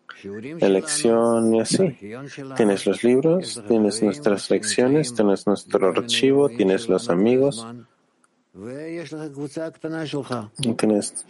[0.60, 1.96] elección y así.
[2.56, 7.66] Tienes los libros, tienes nuestras lecciones, tienes nuestro archivo, tienes los amigos,
[10.76, 11.24] tienes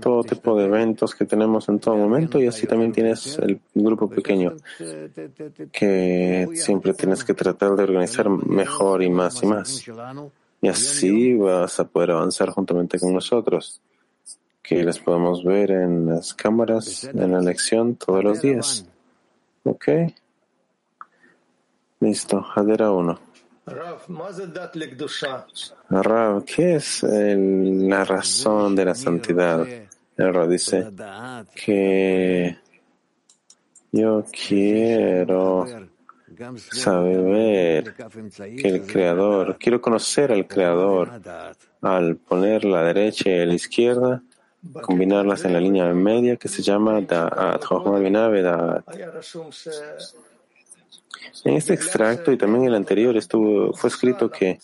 [0.00, 4.08] todo tipo de eventos que tenemos en todo momento y así también tienes el grupo
[4.08, 4.54] pequeño
[5.72, 9.84] que siempre tienes que tratar de organizar mejor y más y más.
[10.62, 13.80] Y así vas a poder avanzar juntamente con nosotros
[14.62, 18.86] que les podemos ver en las cámaras, en la lección todos los días.
[19.64, 19.88] ¿Ok?
[21.98, 23.29] Listo, Hadera 1.
[25.90, 29.66] Rav, ¿qué es la razón de la santidad?
[30.16, 30.88] El Rav dice
[31.54, 32.58] que
[33.92, 35.66] yo quiero
[36.56, 37.94] saber
[38.34, 41.20] que el Creador, quiero conocer al Creador.
[41.82, 44.22] Al poner la derecha y la izquierda
[44.82, 47.64] combinarlas en la línea media que se llama Da'at,
[51.44, 54.58] En este extracto y también el anterior estuvo, fue escrito que,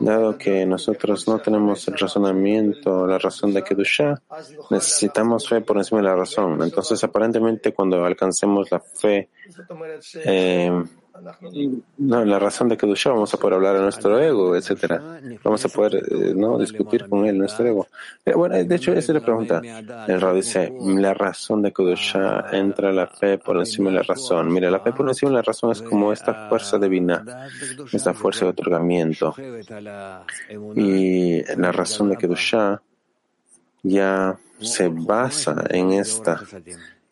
[0.00, 4.20] dado que nosotros no tenemos el razonamiento, la razón de Kedusha,
[4.70, 6.62] necesitamos fe por encima de la razón.
[6.62, 9.28] Entonces, aparentemente, cuando alcancemos la fe,
[10.24, 10.82] eh,
[11.98, 15.20] no, la razón de que Dusha vamos a poder hablar a nuestro ego, etcétera.
[15.42, 17.86] Vamos a poder eh, no discutir con él, nuestro ego.
[18.24, 19.60] Eh, bueno, de hecho, esa es la pregunta.
[20.06, 24.52] El Rab dice, la razón de Kedusha entra la fe por encima de la razón.
[24.52, 27.48] Mira, la fe por encima de la razón es como esta fuerza divina,
[27.92, 29.34] esta fuerza de otorgamiento.
[30.74, 32.82] Y la razón de Kedusha
[33.82, 36.40] ya se basa en esta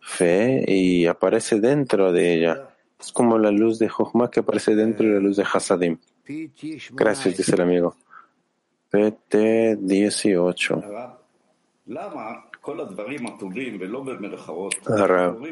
[0.01, 2.70] fe y aparece dentro de ella.
[3.01, 5.99] Es como la luz de Jochma que aparece dentro de la luz de Hasadim.
[6.93, 7.97] Gracias, dice el amigo.
[8.91, 10.83] PT 18.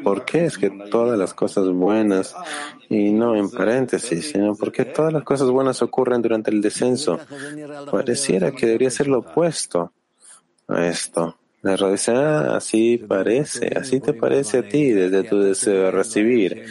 [0.03, 2.35] ¿Por qué es que todas las cosas buenas,
[2.87, 7.19] y no en paréntesis, sino porque todas las cosas buenas ocurren durante el descenso?
[7.91, 9.91] Pareciera que debería ser lo opuesto
[10.67, 11.35] a esto.
[11.61, 16.63] La dice, ah, así parece, así te parece a ti desde tu deseo de recibir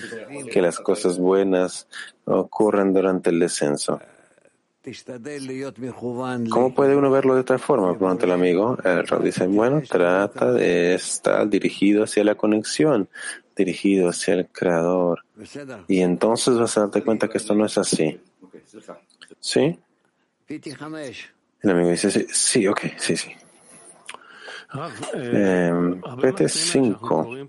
[0.51, 1.86] que las cosas buenas
[2.24, 4.01] ocurren durante el descenso.
[6.51, 7.97] ¿Cómo puede uno verlo de otra forma?
[7.99, 8.78] Pregunta el amigo.
[8.82, 13.11] El Rab dice, bueno, trata de estar dirigido hacia la conexión,
[13.55, 15.24] dirigido hacia el Creador.
[15.89, 18.18] Y entonces vas a darte cuenta que esto no es así.
[19.41, 19.78] ¿Sí?
[21.61, 23.30] El amigo dice, sí, sí, ok, sí, sí.
[25.14, 27.48] Eh, PT5.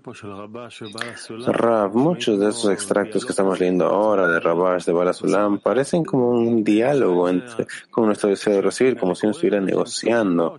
[1.52, 6.30] Rav, muchos de esos extractos que estamos leyendo ahora de Rabash, de Balasulam, parecen como
[6.30, 10.56] un diálogo entre, con nuestro deseo de recibir, como si uno estuviera negociando.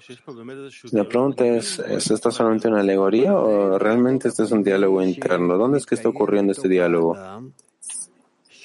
[0.92, 5.58] La pregunta es, ¿es esto solamente una alegoría o realmente este es un diálogo interno?
[5.58, 7.18] ¿Dónde es que está ocurriendo este diálogo?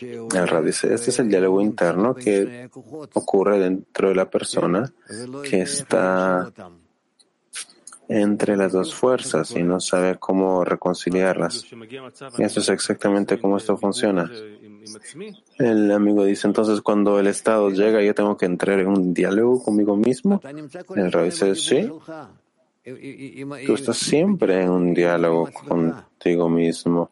[0.02, 2.68] El Rav dice, este es el diálogo interno que
[3.14, 4.92] ocurre dentro de la persona
[5.42, 6.52] que está
[8.08, 11.66] entre las dos fuerzas y no sabe cómo reconciliarlas.
[12.38, 14.30] Y eso es exactamente cómo esto funciona.
[15.58, 19.62] El amigo dice, entonces cuando el Estado llega, yo tengo que entrar en un diálogo
[19.62, 20.40] conmigo mismo.
[20.94, 21.90] El rey dice, sí.
[23.66, 27.10] Tú estás siempre en un diálogo contigo mismo.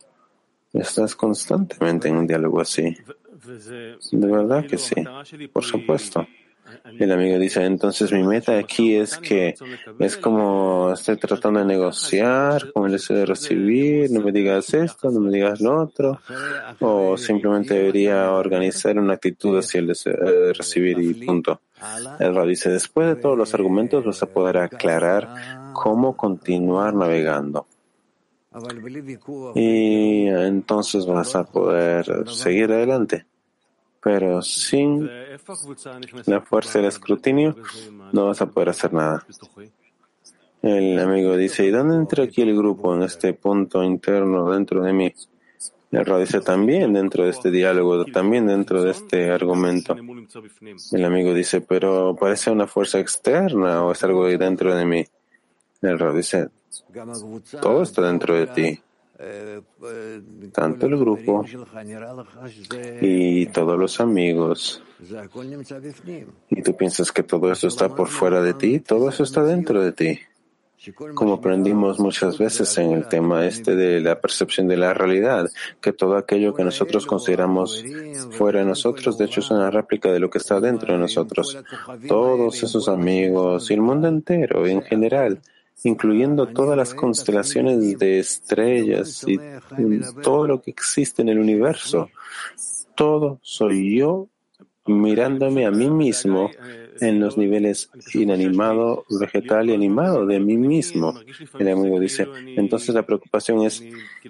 [0.73, 2.97] Estás constantemente en un diálogo así.
[4.13, 4.95] De verdad que sí,
[5.53, 6.27] por supuesto.
[6.99, 9.55] El amigo dice, entonces mi meta aquí es que
[9.99, 15.11] es como estoy tratando de negociar con el deseo de recibir, no me digas esto,
[15.11, 16.21] no me digas lo otro,
[16.81, 21.61] o simplemente debería organizar una actitud hacia el deseo de recibir y punto.
[22.19, 27.67] El dice, después de todos los argumentos vas a poder aclarar cómo continuar navegando.
[29.55, 33.27] Y entonces vas a poder seguir adelante
[34.05, 35.09] pero sin
[36.27, 37.57] la fuerza del escrutinio
[38.13, 39.27] no vas a poder hacer nada.
[40.61, 44.93] El amigo dice, ¿y dónde entra aquí el grupo en este punto interno dentro de
[44.93, 45.15] mí?
[45.91, 49.97] El Ra dice también dentro de este diálogo, también dentro de este argumento.
[50.93, 55.05] El amigo dice, pero parece una fuerza externa o es algo dentro de mí.
[55.81, 56.49] El Ra dice,
[57.63, 58.81] todo está dentro de ti
[60.53, 61.45] tanto el grupo
[63.01, 64.83] y todos los amigos.
[66.51, 69.81] Y tú piensas que todo eso está por fuera de ti, todo eso está dentro
[69.83, 70.19] de ti.
[71.15, 75.49] Como aprendimos muchas veces en el tema este de la percepción de la realidad,
[75.81, 77.83] que todo aquello que nosotros consideramos
[78.33, 81.57] fuera de nosotros, de hecho es una réplica de lo que está dentro de nosotros.
[82.07, 85.41] Todos esos amigos y el mundo entero en general
[85.83, 89.39] incluyendo todas las constelaciones de estrellas y
[90.23, 92.11] todo lo que existe en el universo.
[92.95, 94.29] Todo soy yo
[94.87, 96.51] mirándome a mí mismo
[97.01, 101.15] en los niveles inanimado, vegetal y animado de mí mismo.
[101.59, 103.83] El amigo dice, entonces la preocupación es,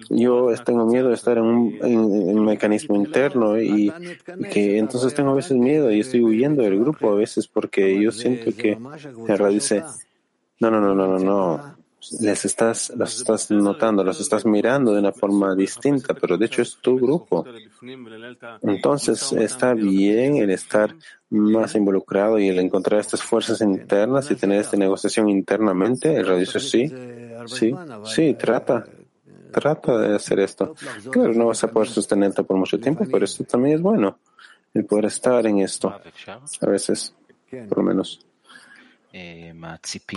[0.09, 3.91] yo tengo miedo de estar en un, mecanismo interno y,
[4.51, 8.11] que entonces tengo a veces miedo y estoy huyendo del grupo a veces porque yo
[8.11, 8.77] siento que,
[9.49, 9.83] dice,
[10.59, 11.75] no, no, no, no, no, no.
[12.19, 16.61] Les estás, los estás notando, los estás mirando de una forma distinta, pero de hecho
[16.61, 17.43] es tu grupo.
[18.61, 20.95] Entonces está bien el estar
[21.29, 26.15] más involucrado y el encontrar estas fuerzas internas y tener esta negociación internamente.
[26.15, 26.93] El radio dice sí,
[27.47, 28.85] sí, sí, trata,
[29.51, 30.75] trata de hacer esto.
[31.09, 34.19] Claro, no vas a poder sostenerte por mucho tiempo, pero esto también es bueno,
[34.73, 35.89] el poder estar en esto.
[35.89, 37.15] A veces,
[37.67, 38.24] por lo menos.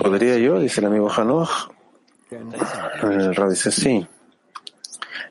[0.00, 0.58] ¿Podría yo?
[0.58, 1.70] Dice el amigo Hanoch.
[2.30, 4.06] El Rab dice sí.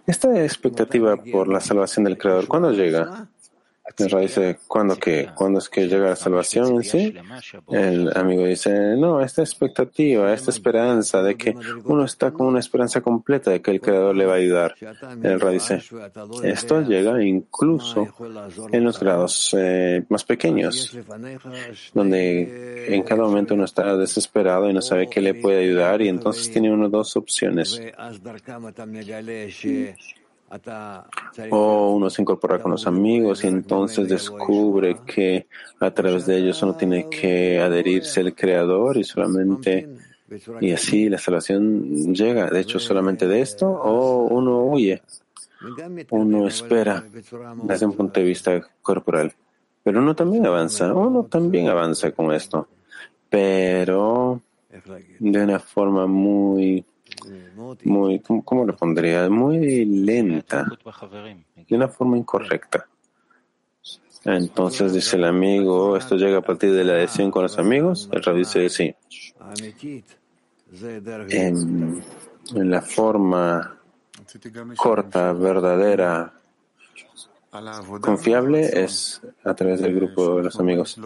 [0.05, 3.27] Esta expectativa por la salvación del Creador, ¿cuándo llega?
[3.95, 5.29] El dice, ¿cuándo qué?
[5.33, 7.13] ¿Cuándo es que llega la salvación en sí?
[7.69, 13.01] El amigo dice, no, esta expectativa, esta esperanza de que uno está con una esperanza
[13.01, 14.75] completa de que el Creador le va a ayudar.
[15.23, 15.81] El Ra dice,
[16.43, 18.07] esto llega incluso
[18.71, 20.95] en los grados eh, más pequeños,
[21.93, 26.09] donde en cada momento uno está desesperado y no sabe qué le puede ayudar y
[26.09, 27.81] entonces tiene uno dos opciones
[31.49, 35.47] o uno se incorpora con los amigos y entonces descubre que
[35.79, 39.89] a través de ellos uno tiene que adherirse al Creador y solamente
[40.59, 42.49] y así la salvación llega.
[42.49, 45.01] De hecho, solamente de esto o uno huye,
[46.11, 47.03] uno espera
[47.63, 49.33] desde un punto de vista corporal.
[49.83, 52.67] Pero uno también avanza, uno también avanza con esto,
[53.29, 54.41] pero
[55.19, 56.83] de una forma muy
[57.83, 59.29] muy, ¿cómo lo pondría?
[59.29, 60.67] Muy lenta,
[61.55, 62.87] de una forma incorrecta.
[64.25, 68.09] Entonces dice el amigo, esto llega a partir de la adhesión con los amigos.
[68.11, 68.93] El rabbi dice sí.
[71.29, 72.03] En,
[72.55, 73.79] en la forma
[74.75, 76.33] corta, verdadera,
[78.01, 80.99] confiable es a través del grupo de los amigos.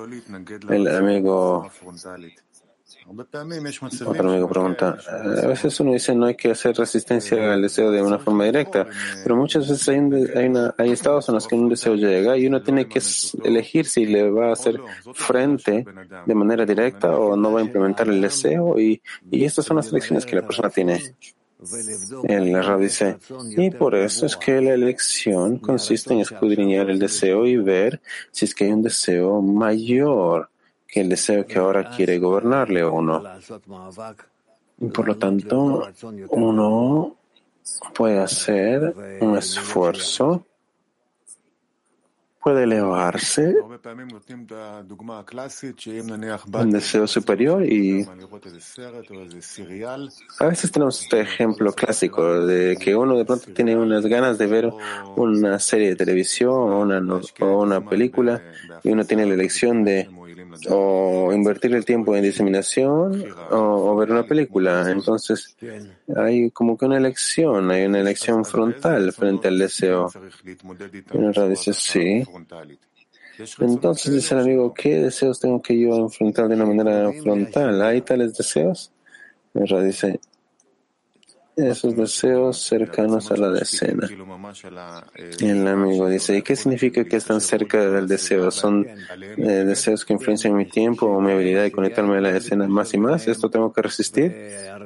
[0.70, 1.70] El amigo
[3.08, 4.98] otro amigo pregunta,
[5.44, 8.88] a veces uno dice no hay que hacer resistencia al deseo de una forma directa,
[9.24, 12.88] pero muchas veces hay, hay, estados en los que un deseo llega y uno tiene
[12.88, 13.02] que
[13.44, 14.80] elegir si le va a hacer
[15.14, 15.86] frente
[16.26, 19.88] de manera directa o no va a implementar el deseo y, y estas son las
[19.92, 21.02] elecciones que la persona tiene.
[22.24, 23.18] El error dice,
[23.56, 28.46] y por eso es que la elección consiste en escudriñar el deseo y ver si
[28.46, 30.51] es que hay un deseo mayor
[30.92, 33.24] que el deseo que ahora quiere gobernarle a uno.
[34.94, 35.88] por lo tanto,
[36.30, 37.16] uno
[37.94, 40.46] puede hacer un esfuerzo
[42.42, 43.56] puede elevarse
[46.64, 48.04] un deseo superior y
[50.40, 54.48] a veces tenemos este ejemplo clásico de que uno de pronto tiene unas ganas de
[54.48, 54.72] ver
[55.16, 57.00] una serie de televisión o una,
[57.42, 58.42] o una película
[58.84, 60.10] y uno tiene la elección de
[60.70, 64.90] o invertir el tiempo en diseminación o, ver una película.
[64.90, 65.56] Entonces
[66.16, 70.10] hay como que una elección, hay una elección frontal frente al deseo.
[70.44, 72.24] Y dice, sí.
[73.60, 77.82] Entonces dice el amigo, ¿qué deseos tengo que yo enfrentar de una manera frontal?
[77.82, 78.92] ¿Hay tales deseos?
[79.54, 80.20] Y dice,
[81.56, 84.08] esos deseos cercanos a la decena.
[85.40, 88.52] El amigo dice, ¿y qué significa que están cerca del deseo?
[88.52, 92.68] ¿Son eh, deseos que influencian mi tiempo o mi habilidad de conectarme a la decena
[92.68, 93.28] más y más?
[93.28, 94.32] ¿Esto tengo que resistir?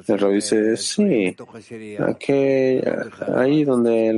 [0.07, 1.35] El rey dice, sí,
[1.99, 2.81] aquí,
[3.35, 4.13] ahí donde,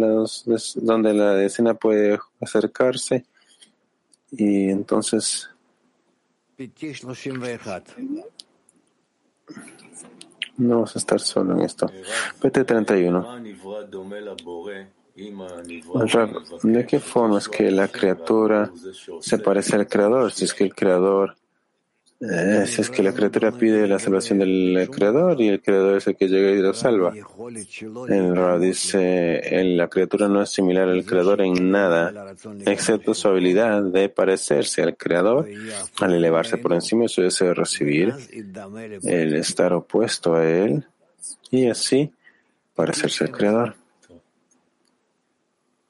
[0.76, 3.26] donde la decena puede acercarse
[4.32, 5.50] y entonces
[10.58, 11.90] no vas a estar solo en esto.
[12.42, 13.26] PT31.
[16.64, 18.72] ¿De qué forma es que la criatura
[19.20, 20.32] se parece al creador?
[20.32, 21.36] Si es que el creador
[22.20, 26.16] eh, es que la criatura pide la salvación del creador y el creador es el
[26.16, 27.14] que llega y lo salva.
[28.08, 29.42] El Ra dice,
[29.76, 32.34] la criatura no es similar al creador en nada,
[32.66, 35.48] excepto su habilidad de parecerse al creador
[36.00, 38.14] al elevarse por encima de su deseo de recibir,
[39.04, 40.86] el estar opuesto a él
[41.52, 42.12] y así
[42.74, 43.76] parecerse al creador.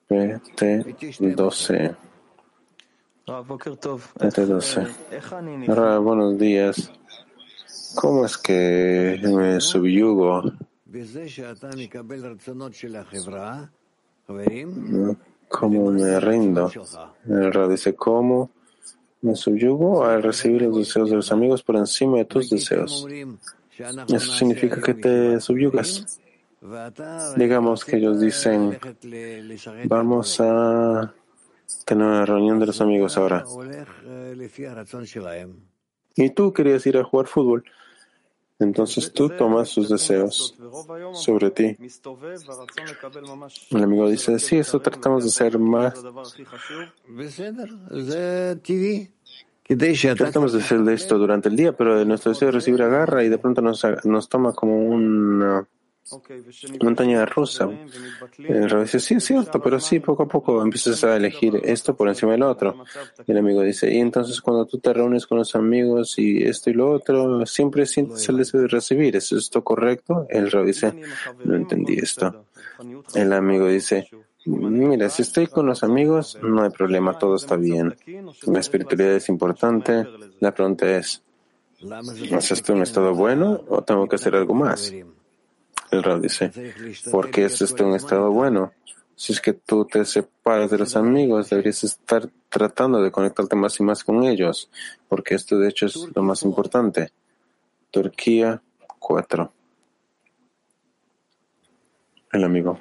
[0.10, 0.86] PT
[1.20, 2.07] 12
[3.28, 4.88] 12.
[5.68, 6.90] Ahora, buenos días.
[7.96, 10.44] ¿Cómo es que me subyugo?
[15.50, 16.72] ¿Cómo me rindo?
[17.28, 18.50] El dice, ¿cómo
[19.22, 23.06] me subyugo al recibir los deseos de los amigos por encima de tus deseos?
[24.08, 26.22] Eso significa que te subyugas.
[27.36, 28.80] Digamos que ellos dicen,
[29.84, 31.14] vamos a
[31.86, 33.43] tener una reunión de los amigos ahora.
[36.15, 37.63] Y tú querías ir a jugar fútbol.
[38.59, 40.57] Entonces tú tomas sus deseos
[41.13, 41.78] sobre ti.
[43.70, 45.93] El amigo dice, sí, eso tratamos de ser más.
[50.15, 53.30] Tratamos de hacer de esto durante el día, pero nuestro deseo de recibir agarra y
[53.30, 55.68] de pronto nos, nos toma como un
[56.82, 57.70] montaña rusa.
[58.38, 62.08] El rey dice, sí, cierto, pero sí, poco a poco empiezas a elegir esto por
[62.08, 62.84] encima del otro.
[63.26, 66.70] Y el amigo dice, y entonces cuando tú te reúnes con los amigos y esto
[66.70, 69.16] y lo otro, siempre sientes el deseo de recibir.
[69.16, 70.26] ¿Es esto correcto?
[70.30, 70.93] El rey dice,
[71.43, 72.45] no entendí esto.
[73.14, 74.08] El amigo dice,
[74.45, 77.95] mira, si estoy con los amigos, no hay problema, todo está bien.
[78.45, 80.05] La espiritualidad es importante.
[80.39, 81.24] La pregunta es,
[81.80, 84.93] ¿es esto un estado bueno o tengo que hacer algo más?
[85.92, 86.52] El Rab dice,
[87.12, 88.74] porque es esto un estado bueno.
[89.16, 93.80] Si es que tú te separas de los amigos, deberías estar tratando de conectarte más
[93.80, 94.70] y más con ellos,
[95.08, 97.12] porque esto de hecho es lo más importante.
[97.90, 98.62] Turquía
[99.00, 99.52] 4.
[102.34, 102.80] El amigo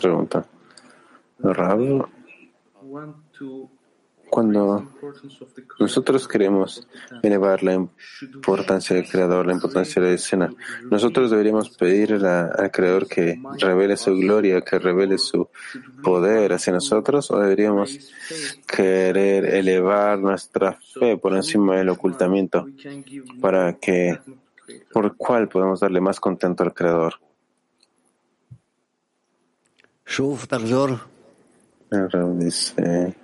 [0.00, 0.46] pregunta.
[1.38, 2.08] Rab
[4.28, 4.88] cuando
[5.78, 6.86] nosotros queremos
[7.22, 10.50] elevar la importancia del Creador, la importancia de la escena,
[10.90, 15.48] nosotros deberíamos pedir al Creador que revele su gloria, que revele su
[16.02, 17.98] poder hacia nosotros, o deberíamos
[18.66, 22.66] querer elevar nuestra fe por encima del ocultamiento
[23.40, 24.18] para que,
[24.92, 27.14] por cuál podemos darle más contento al Creador.
[31.90, 33.14] El dice.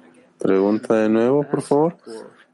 [0.44, 1.96] Pregunta de nuevo, por favor.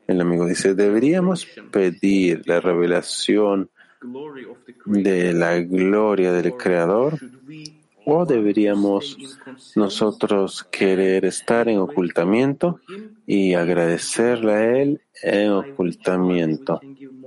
[0.06, 3.68] El amigo dice, ¿deberíamos pedir la revelación
[4.86, 7.18] de la gloria del Creador
[8.12, 9.16] ¿O deberíamos
[9.76, 12.80] nosotros querer estar en ocultamiento
[13.26, 16.80] y agradecerle a Él en ocultamiento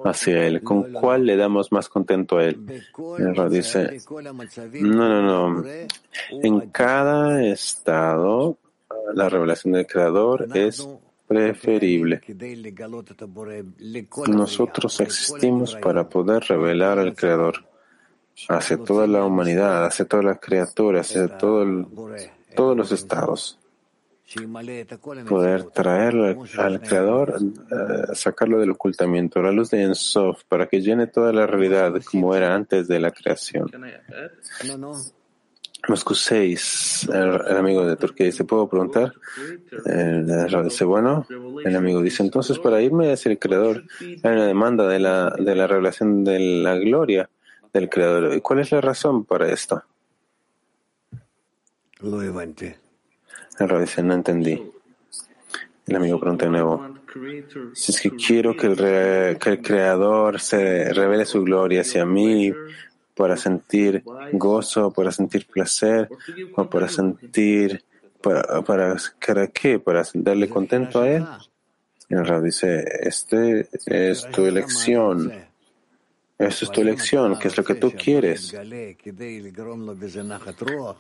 [0.04, 0.64] hacia Él?
[0.64, 2.58] ¿Con cuál le damos más contento a Él?
[3.18, 4.00] El dice,
[4.82, 5.64] no, no, no.
[6.42, 8.58] En cada estado,
[9.14, 10.88] la revelación del Creador es
[11.28, 12.22] preferible.
[14.28, 17.66] Nosotros existimos para poder revelar al Creador
[18.50, 21.88] hacia toda la humanidad, hacia todas las criaturas, hacia todo
[22.56, 23.60] todos los estados.
[25.28, 31.08] Poder traer al, Creador, eh, sacarlo del ocultamiento, la luz de Ensof, para que llene
[31.08, 33.70] toda la realidad como era antes de la creación.
[35.90, 39.14] Moscú 6, el, amigo de Turquía dice, ¿puedo preguntar?
[39.86, 40.26] El,
[40.64, 41.28] dice, bueno,
[41.66, 45.56] el amigo dice, entonces para irme hacia el Creador hay una demanda de la, de
[45.56, 47.30] la revelación de la gloria
[47.74, 48.34] del Creador.
[48.34, 49.84] ¿Y cuál es la razón para esto?
[53.60, 54.64] El rey dice, no entendí.
[55.86, 56.96] El amigo pregunta de nuevo,
[57.74, 62.54] si es que quiero que el, que el Creador se revele su gloria hacia mí
[63.16, 66.10] para sentir gozo, para sentir placer,
[66.56, 67.84] o para sentir,
[68.22, 68.96] para, para,
[69.26, 69.80] ¿para qué?
[69.80, 71.26] ¿Para darle contento a Él?
[72.10, 75.32] El rey dice, este es tu elección.
[76.38, 78.54] Esa es tu elección, que es lo que tú quieres.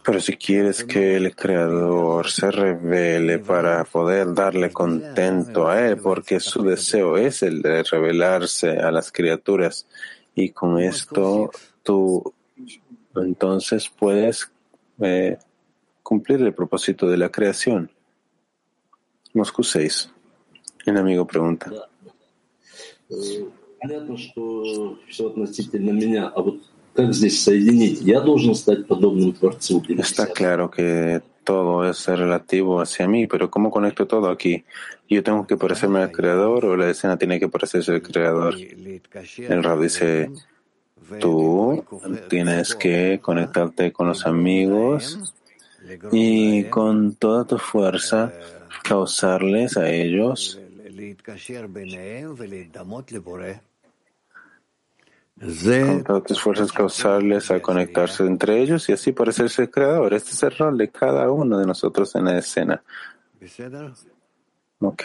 [0.03, 6.39] Pero si quieres que el Creador se revele para poder darle contento a Él, porque
[6.39, 9.87] su deseo es el de revelarse a las criaturas,
[10.35, 11.51] y con esto
[11.83, 12.33] tú
[13.15, 14.51] entonces puedes
[14.99, 15.37] eh,
[16.01, 17.91] cumplir el propósito de la creación.
[19.33, 20.11] Moscú 6.
[20.85, 21.71] El amigo pregunta.
[29.97, 34.63] Está claro que todo es relativo hacia mí, pero ¿cómo conecto todo aquí?
[35.09, 38.55] ¿Yo tengo que parecerme al creador o la escena tiene que parecerse al creador?
[38.55, 40.31] El Rab dice,
[41.19, 41.83] tú
[42.29, 45.33] tienes que conectarte con los amigos
[46.11, 48.31] y con toda tu fuerza
[48.83, 50.59] causarles a ellos
[55.85, 60.13] con todas tus fuerzas causarles a conectarse entre ellos y así parecerse el creador.
[60.13, 62.81] Este es el rol de cada uno de nosotros en la escena.
[64.79, 65.03] Ok.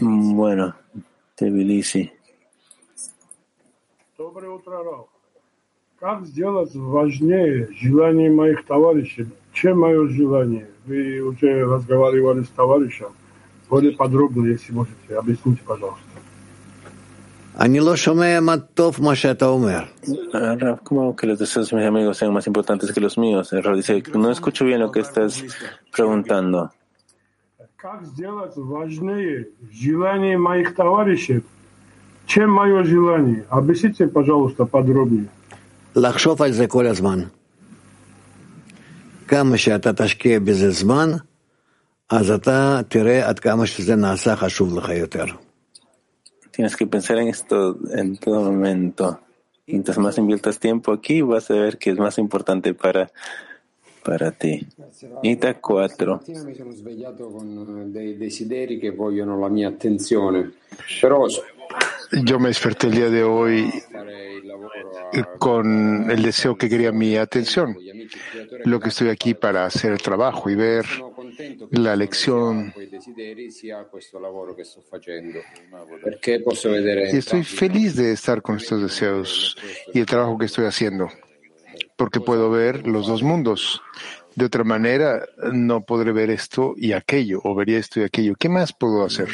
[0.00, 0.74] Bueno,
[1.34, 2.10] Tbilisi.
[4.32, 5.08] Доброе утро, Рав.
[6.00, 10.68] Как сделать важнее желание моих товарищей, чем мое желание?
[10.86, 13.08] Вы уже разговаривали с товарищем.
[13.68, 16.00] Более подробно, если можете, объясните, пожалуйста.
[20.82, 23.52] ¿Cómo que los deseos de mis amigos sean más importantes que los míos?
[23.52, 25.44] El dice, no escucho bien lo que estás
[25.94, 26.70] preguntando.
[27.76, 31.42] Как сделать важнее желание моих товарищей,
[32.25, 33.45] чем мое желание?
[33.49, 35.27] Объясните, пожалуйста, подробнее.
[35.95, 37.19] לחשוב על זה כל הזמן.
[39.27, 41.11] כמה שאתה תשקיע בזה זמן,
[42.09, 45.25] אז אתה תראה עד כמה שזה נעשה חשוב לך יותר.
[46.57, 49.19] Tienes que pensar en esto en todo momento.
[49.67, 53.11] Mientras más inviertas tiempo aquí, vas a ver que es más importante para,
[54.03, 54.65] para ti.
[55.21, 56.21] Ita 4.
[62.24, 63.72] Yo me desperté el día de hoy
[65.38, 67.76] con el deseo que quería mi atención.
[68.64, 70.84] Lo que estoy aquí para hacer el trabajo y ver
[71.70, 72.72] la lección.
[77.12, 79.56] Y estoy feliz de estar con estos deseos
[79.92, 81.08] y el trabajo que estoy haciendo,
[81.96, 83.80] porque puedo ver los dos mundos.
[84.34, 88.34] De otra manera, no podré ver esto y aquello, o vería esto y aquello.
[88.38, 89.28] ¿Qué más puedo hacer?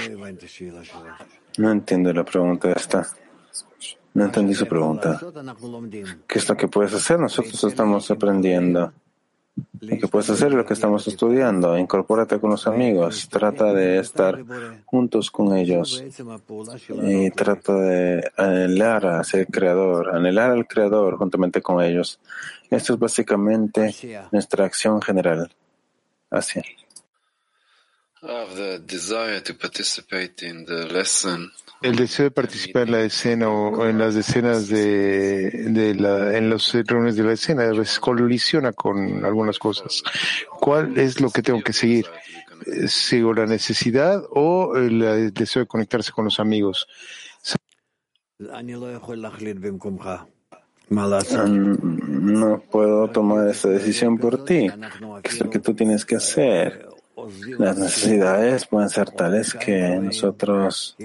[1.58, 3.06] No entiendo la pregunta esta.
[4.14, 5.20] No entendí su pregunta.
[6.26, 7.20] ¿Qué es lo que puedes hacer?
[7.20, 8.92] Nosotros estamos aprendiendo.
[9.80, 11.76] Lo que puedes hacer es lo que estamos estudiando.
[11.76, 13.28] Incorpórate con los amigos.
[13.28, 14.44] Trata de estar
[14.84, 16.02] juntos con ellos.
[17.02, 22.20] Y trata de anhelar a ser creador, anhelar al creador juntamente con ellos.
[22.70, 23.94] Esto es básicamente
[24.30, 25.50] nuestra acción general.
[26.30, 26.60] Así.
[31.80, 36.50] El deseo de participar en la escena o en las decenas de, de la, en
[36.50, 40.02] los reuniones de la escena colisiona con algunas cosas.
[40.50, 42.06] ¿Cuál es lo que tengo que seguir?
[42.88, 46.88] ¿Sigo la necesidad o el deseo de conectarse con los amigos?
[50.90, 54.68] no puedo tomar esa decisión por ti.
[55.22, 56.88] ¿Qué es lo que tú tienes que hacer?
[57.58, 60.96] Las necesidades pueden ser tales que nosotros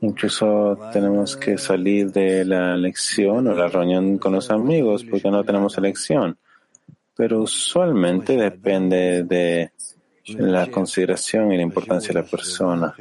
[0.00, 5.44] incluso tenemos que salir de la lección o la reunión con los amigos porque no
[5.44, 6.36] tenemos elección.
[7.16, 9.72] Pero usualmente depende de
[10.34, 12.94] la consideración y la importancia de la persona.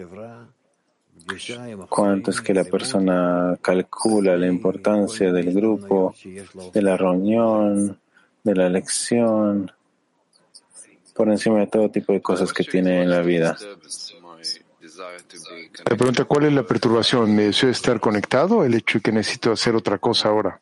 [1.90, 6.14] Cuánto es que la persona calcula la importancia del grupo,
[6.72, 8.00] de la reunión,
[8.44, 9.72] de la lección,
[11.16, 13.58] por encima de todo tipo de cosas que tiene en la vida.
[15.90, 17.34] La pregunta, ¿cuál es la perturbación?
[17.34, 20.60] ¿Me deseo estar conectado el hecho de que necesito hacer otra cosa ahora?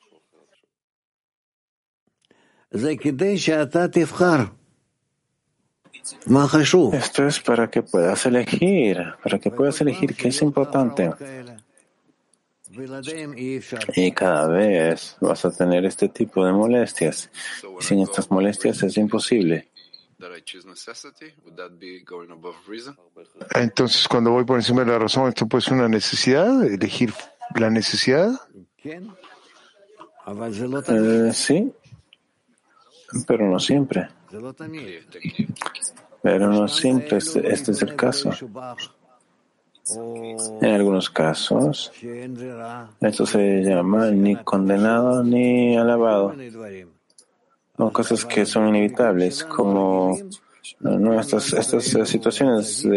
[6.93, 11.11] Esto es para que puedas elegir, para que puedas elegir qué es importante.
[13.95, 17.29] Y cada vez vas a tener este tipo de molestias.
[17.79, 19.69] Y sin estas molestias es imposible.
[23.55, 26.63] Entonces, cuando voy por encima de la razón, ¿esto puede ser una necesidad?
[26.63, 27.13] ¿Elegir
[27.55, 28.31] la necesidad?
[31.27, 31.73] Eh, sí,
[33.27, 34.09] pero no siempre.
[36.21, 38.31] Pero no siempre este, este es el caso.
[40.61, 41.91] En algunos casos,
[43.01, 46.33] esto se llama ni condenado ni alabado.
[47.75, 50.17] Son cosas que son inevitables, como
[50.79, 51.19] ¿no?
[51.19, 52.87] Estas, estas situaciones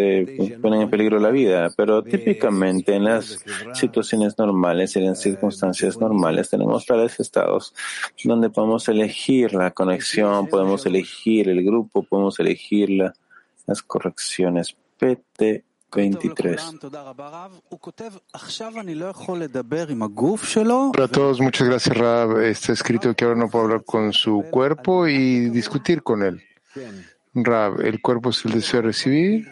[0.62, 3.38] ponen en peligro la vida, pero típicamente en las
[3.74, 7.74] situaciones normales y en circunstancias normales tenemos tales estados
[8.24, 12.90] donde podemos elegir la conexión, podemos elegir el grupo, podemos elegir
[13.66, 14.76] las correcciones.
[14.98, 15.64] PT
[15.96, 16.62] 23.
[20.92, 22.40] Para todos, muchas gracias, Rab.
[22.42, 26.42] Está escrito que ahora no puedo hablar con su cuerpo y discutir con él.
[27.34, 29.48] Rab, ¿el cuerpo es el deseo de recibir?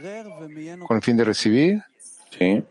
[0.87, 1.83] ¿Con el fin de recibir?
[2.31, 2.63] Sí.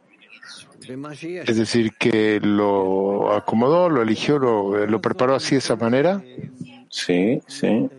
[1.47, 6.21] Es decir, que lo acomodó, lo eligió, lo, lo preparó así de esa manera.
[6.89, 7.89] Sí, sí.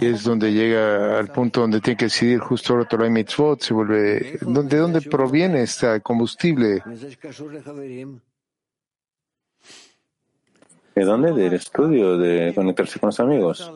[0.00, 3.60] Y es donde llega al punto donde tiene que decidir justo ahora Torah y Mitzvot,
[3.60, 6.82] se vuelve, ¿de dónde proviene este combustible?
[10.94, 11.32] ¿De dónde?
[11.32, 13.70] Del estudio, de conectarse con los amigos.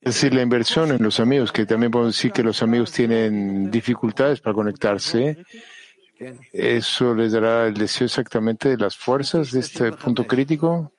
[0.00, 3.70] Es decir, la inversión en los amigos, que también podemos decir que los amigos tienen
[3.70, 5.44] dificultades para conectarse.
[6.52, 10.92] ¿Eso les dará el deseo exactamente de las fuerzas de este punto crítico?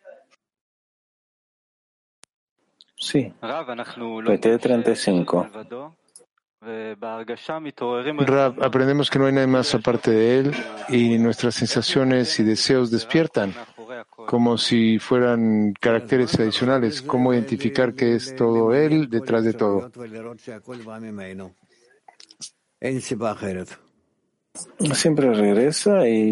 [2.95, 3.33] Sí.
[4.25, 5.49] PT 35.
[8.19, 10.51] Rab, aprendemos que no hay nada más aparte de él
[10.89, 13.55] y nuestras sensaciones y deseos despiertan
[14.27, 17.01] como si fueran caracteres adicionales.
[17.01, 19.91] ¿Cómo identificar que es todo él detrás de todo?
[24.93, 26.31] Siempre regresa y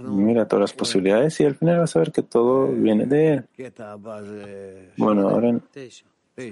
[0.00, 3.44] mira todas las posibilidades y al final vas a ver que todo viene de él.
[4.96, 5.60] Bueno, ahora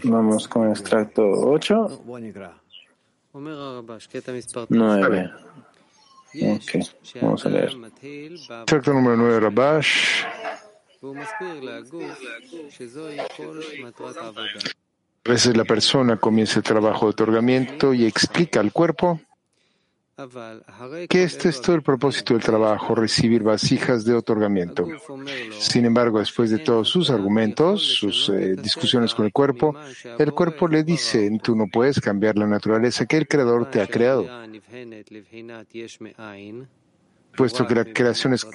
[0.04, 2.02] Vamos con extracto 8.
[4.68, 5.30] 9.
[6.42, 6.70] Ok,
[7.22, 7.76] vamos a leer.
[8.02, 10.24] Extracto número 9, Rabash.
[15.24, 19.20] A veces la persona comienza el trabajo de otorgamiento y explica al cuerpo
[21.10, 24.86] que este es todo el propósito del trabajo, recibir vasijas de otorgamiento.
[25.58, 29.74] Sin embargo, después de todos sus argumentos, sus eh, discusiones con el cuerpo,
[30.18, 33.86] el cuerpo le dice, tú no puedes cambiar la naturaleza que el Creador te ha
[33.86, 34.26] creado.
[37.36, 38.46] Puesto que la creación es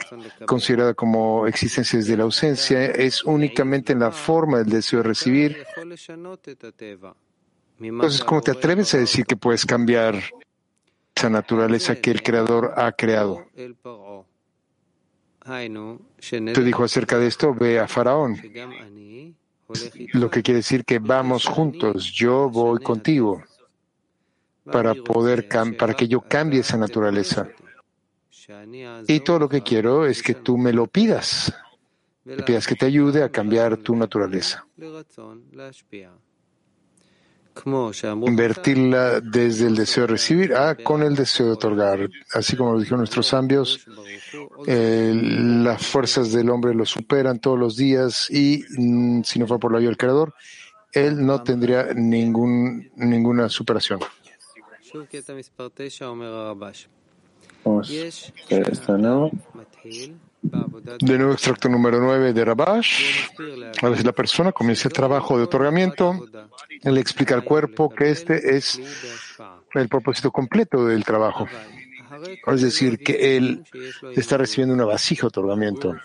[0.47, 5.64] considerada como existencia desde la ausencia, es únicamente en la forma del deseo de recibir.
[7.80, 10.16] Entonces, ¿cómo te atreves a decir que puedes cambiar
[11.22, 13.45] esa naturaleza que el Creador ha creado.
[15.45, 18.41] Te dijo acerca de esto, ve a Faraón.
[20.13, 23.43] Lo que quiere decir que vamos juntos, yo voy contigo
[24.63, 25.47] para poder
[25.78, 27.49] para que yo cambie esa naturaleza.
[29.07, 31.53] Y todo lo que quiero es que tú me lo pidas,
[32.26, 34.65] que pidas que te ayude a cambiar tu naturaleza
[38.28, 42.10] invertirla desde el deseo de recibir a con el deseo de otorgar.
[42.34, 43.86] Así como lo dijeron nuestros sabios,
[44.68, 49.60] eh, las fuerzas del hombre lo superan todos los días y mm, si no fuera
[49.60, 50.34] por la ayuda del Creador,
[50.91, 53.99] él no tendría ningún, ninguna superación.
[57.64, 57.91] Vamos
[60.41, 61.33] de nuevo.
[61.33, 63.27] Extracto número 9 de Rabash.
[63.81, 66.27] A veces la persona comienza el trabajo de otorgamiento.
[66.81, 68.79] Él explica al cuerpo que este es
[69.73, 71.47] el propósito completo del trabajo.
[72.47, 73.63] Es decir, que él
[74.15, 75.95] está recibiendo una vasija de otorgamiento.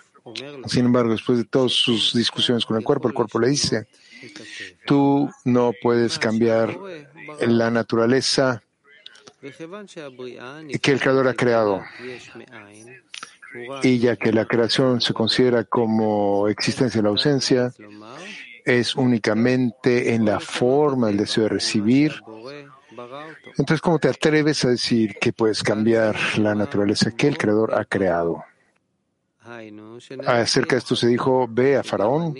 [0.67, 3.87] Sin embargo, después de todas sus discusiones con el cuerpo, el cuerpo le dice,
[4.85, 6.77] tú no puedes cambiar
[7.39, 8.61] la naturaleza
[10.81, 11.81] que el Creador ha creado.
[13.83, 17.71] Y ya que la creación se considera como existencia en la ausencia,
[18.65, 22.13] es únicamente en la forma el deseo de recibir.
[23.57, 27.85] Entonces, ¿cómo te atreves a decir que puedes cambiar la naturaleza que el Creador ha
[27.85, 28.43] creado?
[30.25, 32.35] Acerca de esto se dijo, ve a Faraón.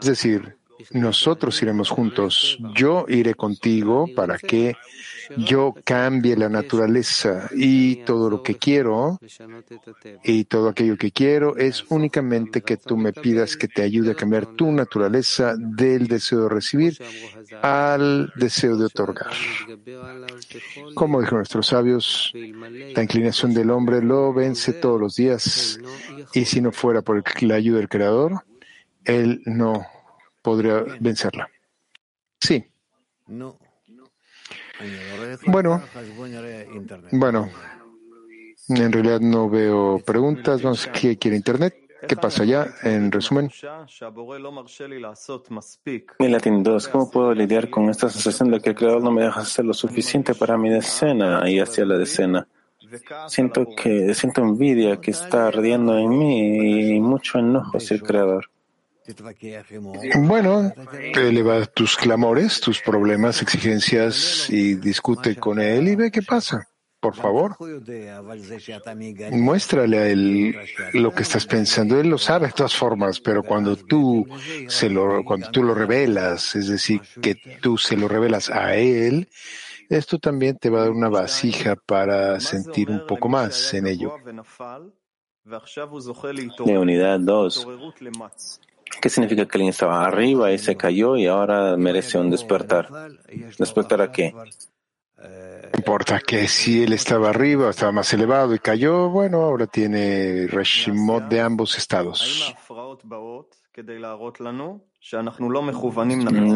[0.00, 0.56] Es decir,
[0.92, 2.58] nosotros iremos juntos.
[2.74, 4.74] Yo iré contigo para que
[5.36, 9.18] yo cambie la naturaleza y todo lo que quiero
[10.22, 14.14] y todo aquello que quiero es únicamente que tú me pidas que te ayude a
[14.14, 16.98] cambiar tu naturaleza del deseo de recibir
[17.62, 19.32] al deseo de otorgar.
[20.94, 25.78] Como dijeron nuestros sabios, la inclinación del hombre lo vence todos los días
[26.34, 28.44] y si no fuera por la ayuda del Creador,
[29.04, 29.86] él no
[30.46, 31.50] podría vencerla.
[32.40, 32.64] Sí.
[35.46, 35.82] Bueno,
[37.10, 37.50] bueno,
[38.68, 40.62] en realidad no veo preguntas.
[40.62, 41.74] Vamos, ¿qué quiere Internet?
[42.08, 42.68] ¿Qué pasa allá?
[42.84, 43.50] En resumen.
[46.20, 46.88] Mi latín 2.
[46.88, 49.74] ¿Cómo puedo lidiar con esta sensación de que el Creador no me deja hacer lo
[49.74, 52.46] suficiente para mi decena y hacia la decena?
[53.26, 58.48] Siento que siento envidia que está ardiendo en mí y mucho enojo hacia el Creador.
[60.18, 60.72] Bueno,
[61.14, 66.68] eleva tus clamores, tus problemas, exigencias y discute con él y ve qué pasa.
[66.98, 67.56] Por favor,
[69.30, 70.56] muéstrale a él
[70.94, 72.00] lo que estás pensando.
[72.00, 74.26] Él lo sabe de todas formas, pero cuando tú
[74.66, 79.28] se lo, cuando tú lo revelas, es decir, que tú se lo revelas a él,
[79.88, 84.14] esto también te va a dar una vasija para sentir un poco más en ello.
[86.64, 87.66] De unidad 2.
[89.00, 92.88] ¿Qué significa que alguien estaba arriba y se cayó y ahora merece un despertar?
[93.58, 94.32] ¿Despertar a qué?
[94.32, 100.46] No importa que si él estaba arriba, estaba más elevado y cayó, bueno, ahora tiene
[100.46, 102.54] Reshimot de ambos estados.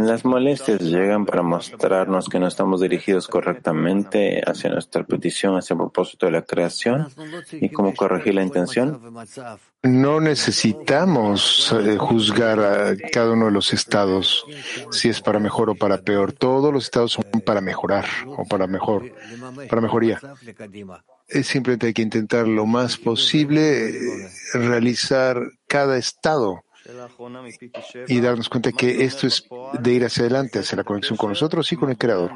[0.07, 5.81] Las molestias llegan para mostrarnos que no estamos dirigidos correctamente hacia nuestra petición, hacia el
[5.81, 7.09] propósito de la creación
[7.53, 8.99] y cómo corregir la intención.
[9.83, 14.47] No necesitamos eh, juzgar a cada uno de los estados
[14.91, 16.33] si es para mejor o para peor.
[16.33, 19.13] Todos los estados son para mejorar o para mejor,
[19.69, 20.19] para mejoría.
[21.29, 26.63] Es simplemente hay que intentar lo más posible eh, realizar cada estado
[28.07, 29.47] y darnos cuenta que esto es
[29.81, 32.33] de ir hacia adelante, hacia la conexión con nosotros y con el Creador.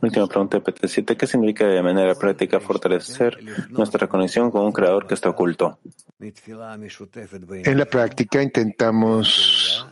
[0.00, 1.16] Última pregunta, PT7.
[1.16, 3.38] ¿Qué significa de manera práctica fortalecer
[3.70, 5.80] nuestra conexión con un creador que está oculto?
[6.20, 9.86] En la práctica intentamos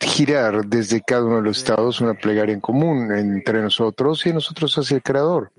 [0.00, 4.76] girar desde cada uno de los estados una plegaria en común entre nosotros y nosotros
[4.78, 5.50] hacia el creador.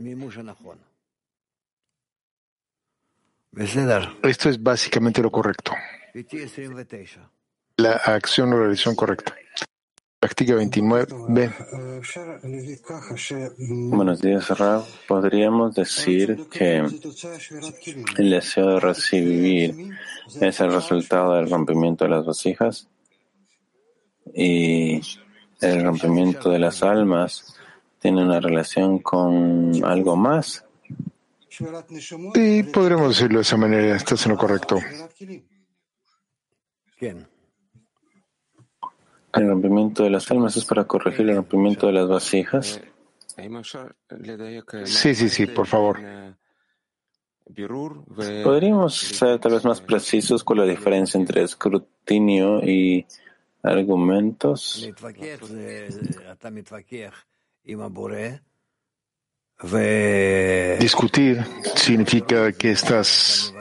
[4.23, 5.73] Esto es básicamente lo correcto.
[7.77, 9.35] La acción o realización correcta.
[10.19, 11.07] Práctica 29.
[13.89, 14.83] Buenos días, Rab.
[15.07, 16.77] Podríamos decir que
[18.17, 19.91] el deseo de recibir
[20.41, 22.87] es el resultado del rompimiento de las vasijas
[24.33, 24.99] y
[25.61, 27.55] el rompimiento de las almas
[27.99, 30.65] tiene una relación con algo más.
[31.49, 33.95] Sí, podremos decirlo de esa manera.
[33.95, 34.79] Estás en lo correcto.
[39.33, 42.81] El rompimiento de las almas es para corregir el rompimiento de las vasijas.
[44.85, 45.99] Sí, sí, sí, por favor.
[48.43, 53.05] ¿Podríamos ser tal vez más precisos con la diferencia entre escrutinio y
[53.61, 54.89] argumentos?
[60.79, 61.43] Discutir
[61.75, 63.53] significa que estás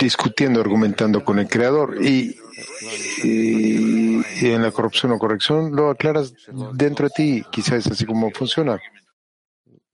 [0.00, 2.36] discutiendo, argumentando con el Creador y,
[3.22, 6.34] en la corrupción o corrección lo aclaras
[6.72, 7.44] dentro de ti.
[7.50, 8.80] Quizás es así como funciona.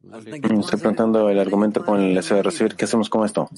[0.02, 2.74] Estoy preguntando el argumento con el deseo de recibir.
[2.74, 3.48] ¿Qué hacemos con esto?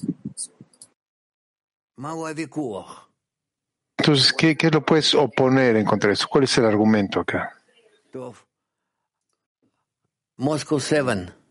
[3.97, 6.27] Entonces, ¿qué, qué lo puedes oponer en contra de eso?
[6.29, 7.55] ¿Cuál es el argumento acá?
[10.37, 11.42] Moscow 7.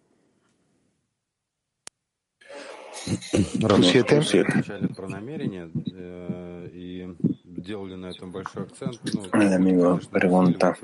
[3.13, 4.47] Q 7.
[9.35, 10.77] El amigo pregunta.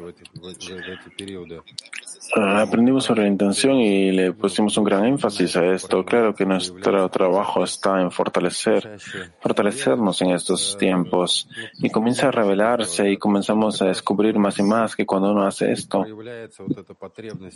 [2.34, 6.04] Ah, aprendimos sobre la intención y le pusimos un gran énfasis a esto.
[6.04, 8.98] Claro que nuestro trabajo está en fortalecer,
[9.40, 11.48] fortalecernos en estos tiempos
[11.78, 15.72] y comienza a revelarse y comenzamos a descubrir más y más que cuando uno hace
[15.72, 16.04] esto,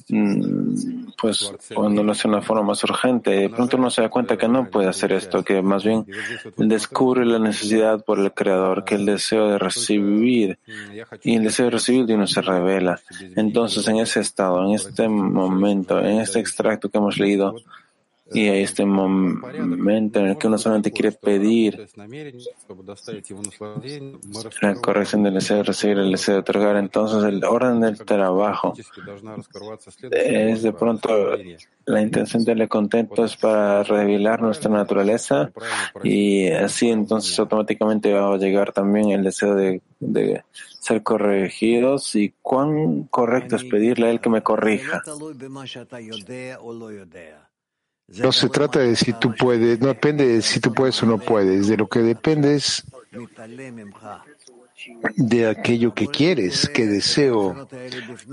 [0.08, 4.08] mm, pues cuando lo hace de una forma más urgente, de pronto uno se da
[4.08, 6.06] cuenta que no puede hacer esto, que más bien
[6.56, 10.58] descubre la necesidad por el Creador, que el deseo de recibir
[11.22, 12.98] y el deseo de recibir de uno se revela.
[13.36, 17.56] Entonces, en ese estado, en este momento, en este extracto que hemos leído,
[18.34, 21.86] y hay este momento en el que uno solamente quiere pedir
[24.60, 26.76] la corrección del deseo de recibir, el deseo de otorgar.
[26.76, 28.74] Entonces, el orden del trabajo
[30.10, 31.36] es de pronto
[31.84, 35.50] la intención del contento es para revelar nuestra naturaleza
[36.02, 40.42] y así entonces automáticamente va a llegar también el deseo de, de
[40.80, 45.02] ser corregidos y cuán correcto es pedirle a él que me corrija.
[48.18, 51.18] No se trata de si tú puedes, no depende de si tú puedes o no
[51.18, 52.84] puedes, de lo que depende es
[55.16, 57.68] de aquello que quieres, que deseo,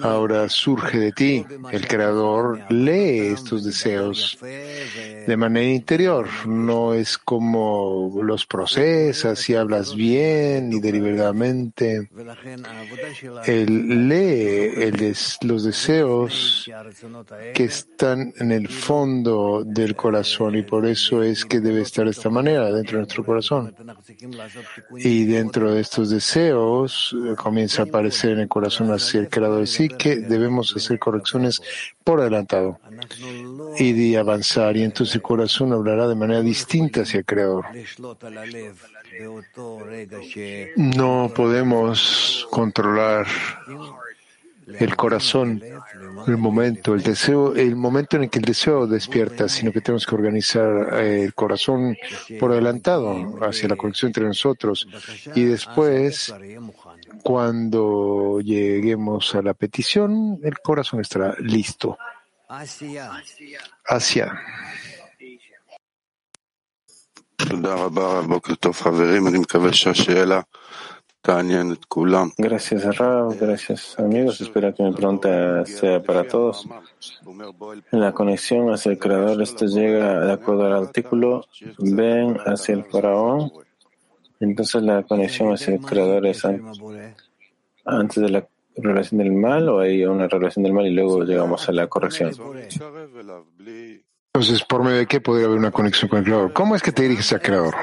[0.01, 1.45] ahora surge de ti.
[1.71, 6.27] El Creador lee estos deseos de manera interior.
[6.45, 12.09] No es como los procesas y hablas bien y deliberadamente.
[13.45, 14.91] Él lee
[15.41, 16.69] los deseos
[17.53, 22.11] que están en el fondo del corazón y por eso es que debe estar de
[22.11, 23.75] esta manera dentro de nuestro corazón.
[24.97, 29.67] Y dentro de estos deseos, eh, comienza a aparecer en el corazón hacia el creador.
[29.67, 31.61] Sí que debemos hacer correcciones
[32.03, 32.79] por adelantado
[33.77, 34.75] y de avanzar.
[34.77, 37.65] Y entonces el corazón hablará de manera distinta hacia el creador.
[40.75, 43.27] No podemos controlar
[44.78, 45.61] el corazón,
[46.28, 50.05] el momento, el deseo, el momento en el que el deseo despierta, sino que tenemos
[50.05, 51.97] que organizar eh, el corazón
[52.39, 54.88] por adelantado hacia la conexión entre nosotros.
[55.36, 56.34] Y después,
[57.24, 61.97] cuando lleguemos a la petición, el corazón estará listo.
[63.86, 64.41] Hacia.
[72.38, 73.38] Gracias, Rab.
[73.38, 74.39] Gracias, amigos.
[74.39, 76.67] Espero que mi pregunta sea para todos.
[77.91, 81.45] La conexión hacia el Creador, esto llega de acuerdo al artículo,
[81.78, 83.51] ven hacia el faraón.
[84.39, 86.45] Entonces la conexión hacia el Creador es
[87.86, 88.47] antes de la
[88.78, 92.32] relación del mal o hay una relación del mal y luego llegamos a la corrección.
[94.34, 96.53] Entonces, ¿por medio de qué podría haber una conexión con el Creador?
[96.53, 97.75] ¿Cómo es que te diriges al Creador?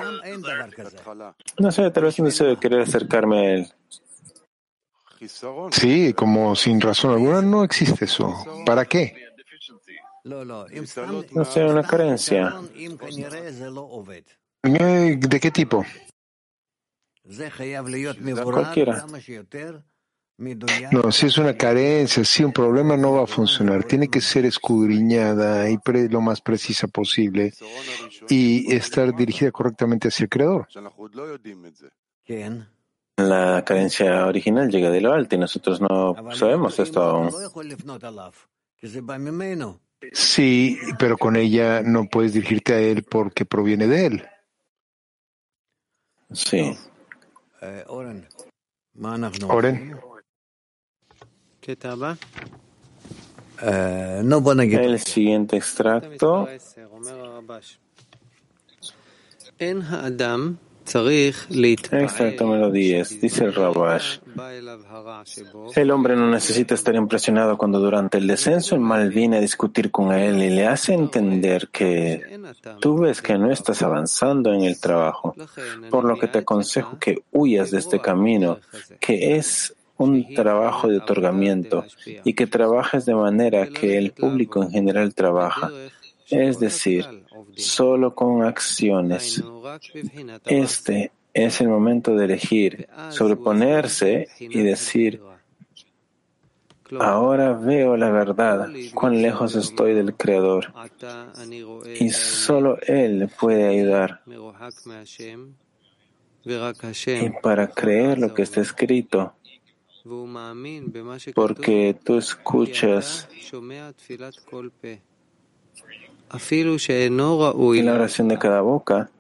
[1.59, 3.73] No sé, tal vez un deseo de querer acercarme a Él.
[5.73, 8.33] Sí, como sin razón alguna no existe eso.
[8.65, 9.27] ¿Para qué?
[10.25, 12.55] No sé, una carencia.
[14.63, 15.85] ¿De qué tipo?
[18.63, 19.05] Cualquiera.
[20.39, 24.45] No, si es una carencia, si un problema no va a funcionar, tiene que ser
[24.45, 25.79] escudriñada y
[26.11, 27.55] lo más precisa posible
[28.29, 30.69] y estar dirigida correctamente hacia el Creador.
[33.17, 37.31] La carencia original llega de lo alto y nosotros no sabemos esto aún.
[40.13, 44.27] Sí, pero con ella no puedes dirigirte a él porque proviene de él.
[46.31, 46.77] Sí.
[49.49, 49.97] Oren.
[54.85, 56.49] El siguiente extracto.
[61.91, 63.21] Extracto número 10.
[63.21, 64.19] Dice el Rabash.
[65.75, 69.91] El hombre no necesita estar impresionado cuando durante el descenso el mal viene a discutir
[69.91, 72.41] con él y le hace entender que
[72.81, 75.35] tú ves que no estás avanzando en el trabajo,
[75.91, 78.61] por lo que te aconsejo que huyas de este camino,
[79.01, 81.85] que es un trabajo de otorgamiento
[82.25, 85.71] y que trabajes de manera que el público en general trabaja,
[86.29, 87.07] es decir,
[87.57, 89.43] solo con acciones.
[90.45, 95.21] Este es el momento de elegir, sobreponerse y decir,
[96.99, 100.73] ahora veo la verdad, cuán lejos estoy del Creador,
[101.99, 104.23] y solo Él puede ayudar.
[106.45, 109.35] Y para creer lo que está escrito,
[111.35, 113.29] porque tú escuchas.
[117.83, 119.11] la oración de cada boca,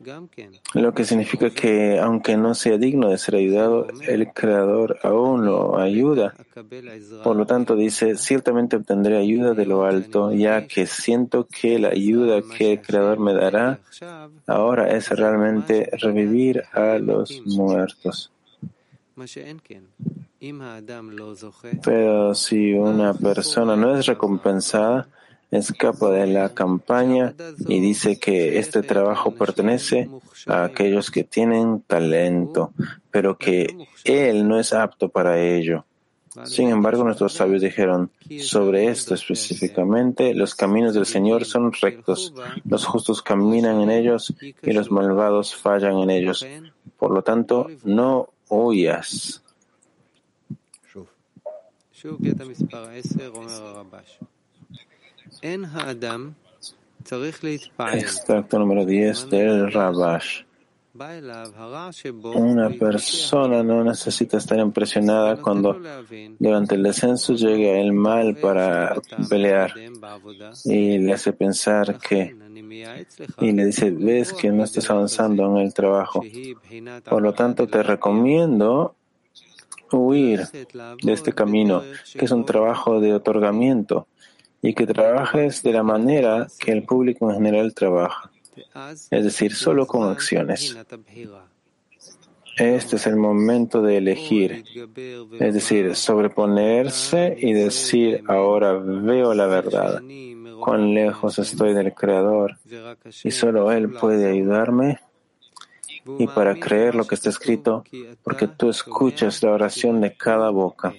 [0.74, 5.78] lo que significa que aunque no sea digno de ser ayudado, el Creador aún lo
[5.78, 6.34] ayuda.
[7.22, 11.88] Por lo tanto, dice, ciertamente obtendré ayuda de lo alto, ya que siento que la
[11.88, 13.78] ayuda que el Creador me dará
[14.48, 18.32] ahora es realmente revivir a los muertos.
[21.82, 25.08] Pero si una persona no es recompensada,
[25.50, 27.34] escapa de la campaña
[27.66, 30.08] y dice que este trabajo pertenece
[30.46, 32.72] a aquellos que tienen talento,
[33.10, 35.84] pero que él no es apto para ello.
[36.44, 38.10] Sin embargo, nuestros sabios dijeron
[38.40, 42.34] sobre esto específicamente, los caminos del Señor son rectos,
[42.64, 46.46] los justos caminan en ellos y los malvados fallan en ellos.
[46.98, 49.42] Por lo tanto, no huyas.
[57.94, 60.42] Extracto número 10 del Rabash.
[62.34, 65.78] Una persona no necesita estar impresionada cuando
[66.38, 68.96] durante el descenso llega el mal para
[69.28, 69.74] pelear.
[70.64, 72.34] y le hace pensar que
[73.40, 76.22] y le dice, ves que no estás avanzando en el trabajo.
[77.08, 78.94] Por lo tanto, te recomiendo
[79.92, 80.46] huir
[81.02, 81.82] de este camino,
[82.12, 84.06] que es un trabajo de otorgamiento
[84.62, 88.30] y que trabajes de la manera que el público en general trabaja,
[89.10, 90.76] es decir, solo con acciones.
[92.56, 94.64] Este es el momento de elegir,
[95.38, 100.00] es decir, sobreponerse y decir, ahora veo la verdad,
[100.58, 102.56] cuán lejos estoy del Creador
[103.22, 105.00] y solo Él puede ayudarme.
[106.18, 107.84] Y para creer lo que está escrito,
[108.22, 110.94] porque tú escuchas la oración de cada boca.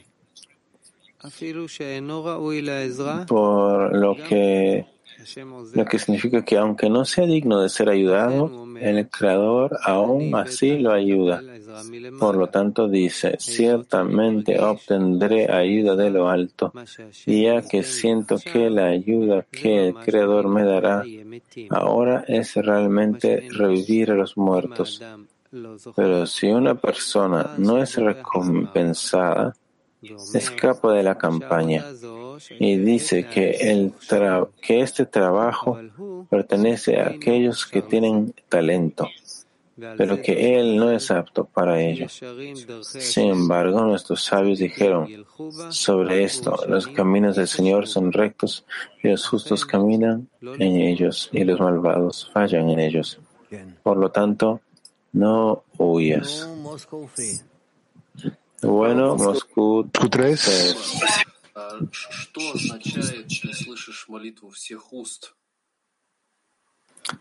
[3.28, 4.86] Por lo que,
[5.74, 10.78] lo que significa que aunque no sea digno de ser ayudado, el Creador aún así
[10.78, 11.41] lo ayuda.
[12.20, 16.74] Por lo tanto dice, ciertamente obtendré ayuda de lo alto,
[17.26, 21.03] ya que siento que la ayuda que el Creador me dará
[21.70, 25.01] ahora es realmente revivir a los muertos.
[25.95, 29.55] Pero si una persona no es recompensada,
[30.34, 31.86] escapa de la campaña
[32.59, 33.93] y dice que, el
[34.61, 35.79] que este trabajo
[36.29, 39.07] pertenece a aquellos que tienen talento,
[39.97, 42.07] pero que él no es apto para ello.
[42.09, 45.07] Sin embargo, nuestros sabios dijeron
[45.69, 48.65] sobre esto, los caminos del Señor son rectos
[49.03, 53.19] y los justos caminan en ellos y los malvados fallan en ellos.
[53.83, 54.61] Por lo tanto,
[55.13, 56.47] no huyas.
[58.61, 61.33] Bueno, Moscú 3.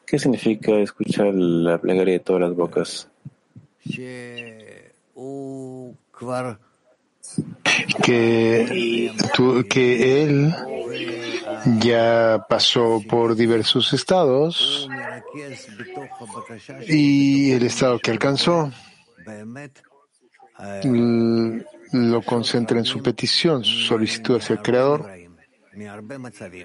[0.04, 3.08] ¿Qué significa escuchar la plegaria de todas las bocas?
[8.02, 9.12] Que,
[9.68, 10.54] que él
[11.80, 14.88] ya pasó por diversos estados
[16.88, 18.72] y el estado que alcanzó
[21.92, 25.10] lo concentra en su petición, su solicitud hacia el Creador.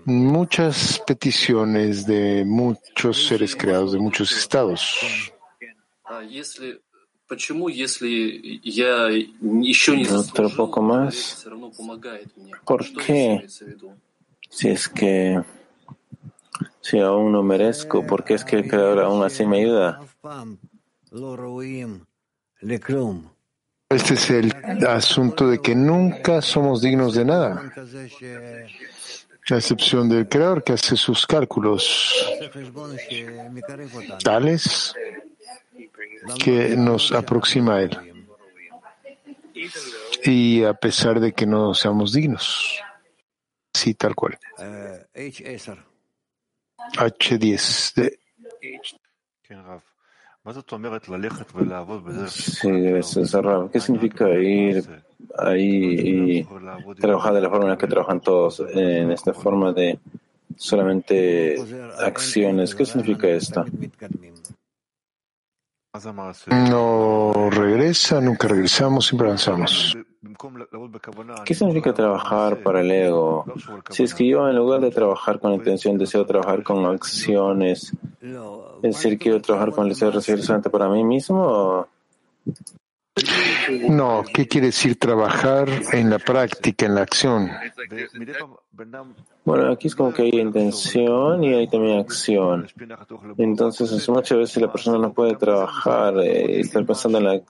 [0.06, 5.32] Muchas peticiones de muchos seres creados, de muchos estados.
[10.14, 11.46] Otro poco más.
[12.66, 13.46] ¿Por qué?
[14.50, 15.42] Si es que
[16.82, 20.02] si aún no merezco, ¿por qué es que el Creador aún así me ayuda?
[23.92, 24.54] Este es el
[24.88, 27.74] asunto de que nunca somos dignos de nada,
[29.50, 32.16] a excepción del Creador que hace sus cálculos
[34.24, 34.96] tales
[36.42, 38.26] que nos aproxima a Él.
[40.24, 42.80] Y a pesar de que no seamos dignos.
[43.74, 44.40] Sí, tal cual.
[46.96, 47.94] H10.
[47.96, 48.20] De...
[52.28, 53.36] Sí, gracias,
[53.72, 54.84] ¿Qué significa ir
[55.38, 56.48] ahí y
[56.96, 60.00] trabajar de la forma en la que trabajan todos, en esta forma de
[60.56, 61.58] solamente
[62.00, 62.74] acciones?
[62.74, 63.66] ¿Qué significa esto?
[66.48, 69.96] No regresa, nunca regresamos, siempre avanzamos.
[71.46, 73.44] ¿Qué significa trabajar para el ego?
[73.90, 77.92] Si es que yo en lugar de trabajar con intención deseo trabajar con acciones,
[78.22, 81.88] es decir, quiero trabajar con el deseo de recibir solamente para mí mismo.
[83.90, 87.52] No, ¿qué quiere decir trabajar en la práctica, en la acción?
[89.44, 92.68] Bueno, aquí es como que hay intención y hay también acción.
[93.38, 97.42] Entonces, muchas veces la persona no puede trabajar eh, estar pensando en la,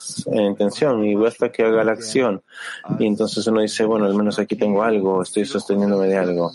[0.49, 2.41] intención y basta que haga la acción.
[2.97, 6.51] Y entonces uno dice, bueno, al menos aquí tengo algo, estoy sosteniéndome de algo.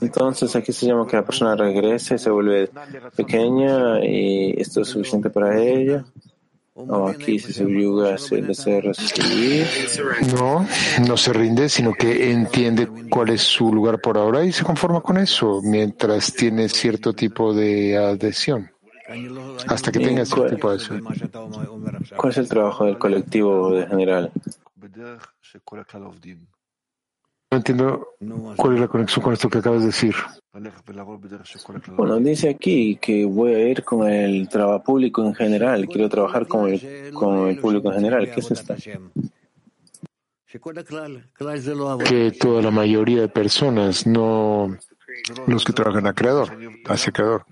[0.00, 2.70] Entonces aquí se llama que la persona regrese, se vuelve
[3.16, 6.04] pequeña y esto es suficiente para ella.
[6.74, 9.66] O aquí se subyuga el deseo de recibir.
[10.32, 10.64] No,
[11.08, 15.00] no se rinde, sino que entiende cuál es su lugar por ahora y se conforma
[15.00, 18.70] con eso mientras tiene cierto tipo de adhesión.
[19.66, 21.04] Hasta que tenga cierto tipo de adhesión.
[22.16, 24.30] ¿Cuál es el trabajo del colectivo de general?
[27.50, 28.08] No entiendo
[28.56, 30.14] cuál es la conexión con esto que acabas de decir.
[31.96, 35.88] Bueno, dice aquí que voy a ir con el trabajo público en general.
[35.88, 38.30] Quiero trabajar con el, con el público en general.
[38.30, 38.74] ¿Qué es esto?
[42.04, 44.76] Que toda la mayoría de personas, no
[45.46, 46.56] los que trabajan a creador,
[46.86, 47.46] hacia creador,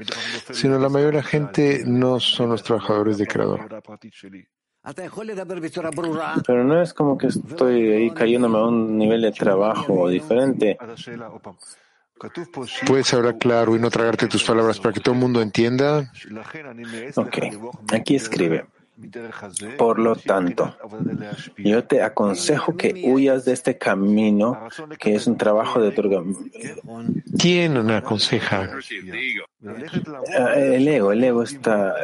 [0.53, 3.83] sino la mayoría de la gente no son los trabajadores de creador.
[6.47, 10.79] Pero no es como que estoy ahí cayéndome a un nivel de trabajo diferente.
[12.87, 16.13] Puedes hablar claro y no tragarte tus palabras para que todo el mundo entienda.
[17.17, 17.39] Ok,
[17.93, 18.67] aquí escribe.
[19.77, 20.75] Por lo tanto,
[21.59, 24.69] yo te aconsejo que huyas de este camino
[24.99, 26.41] que es un trabajo de otorgamiento.
[27.39, 28.71] ¿Quién me aconseja?
[30.55, 31.95] El ego, el ego está,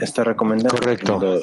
[0.00, 0.78] está recomendando.
[0.78, 1.40] Correcto.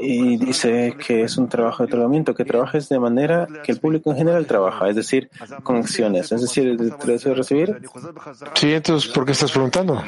[0.00, 4.10] Y dice que es un trabajo de otorgamiento, que trabajes de manera que el público
[4.10, 5.30] en general trabaja, es decir,
[5.62, 7.80] con acciones, es decir, el deseo de recibir.
[8.54, 10.02] Sí, entonces, ¿por qué estás preguntando?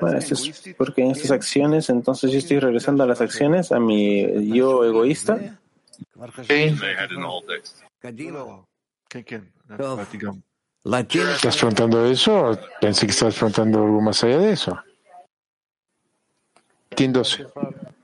[0.00, 3.78] Bueno, esto es porque en estas acciones, entonces yo estoy regresando a las acciones, a
[3.78, 5.58] mi yo egoísta.
[6.48, 6.74] Sí.
[10.84, 12.58] ¿Estás preguntando eso?
[12.80, 14.78] Pensé que estabas preguntando algo más allá de eso.
[16.90, 17.46] Latín 12.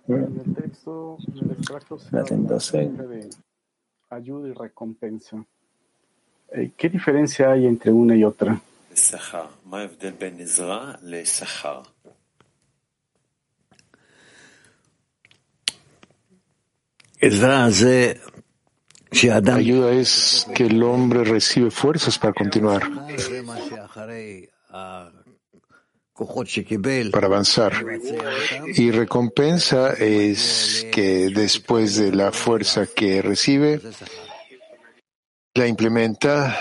[0.08, 2.78] En el texto, en el extracto se Latín 12.
[2.78, 3.30] de
[4.10, 5.44] ayuda y recompensa.
[6.52, 8.60] Eh, ¿Qué diferencia hay entre una y otra?
[19.54, 22.82] Ayuda es que el hombre recibe fuerzas para continuar,
[27.10, 27.72] para avanzar.
[28.76, 33.80] Y recompensa es que después de la fuerza que recibe,
[35.54, 36.56] la implementa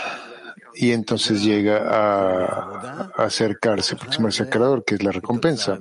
[0.75, 5.79] y entonces llega a acercarse, aproximarse al creador, que es la recompensa.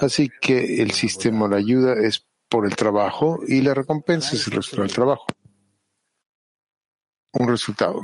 [0.00, 4.54] Así que el sistema la ayuda es por el trabajo y la recompensa es el
[4.54, 5.26] resultado del trabajo.
[7.32, 8.00] Un resultado.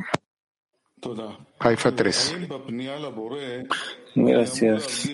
[1.58, 2.36] Haifa 3.
[4.14, 5.10] Gracias.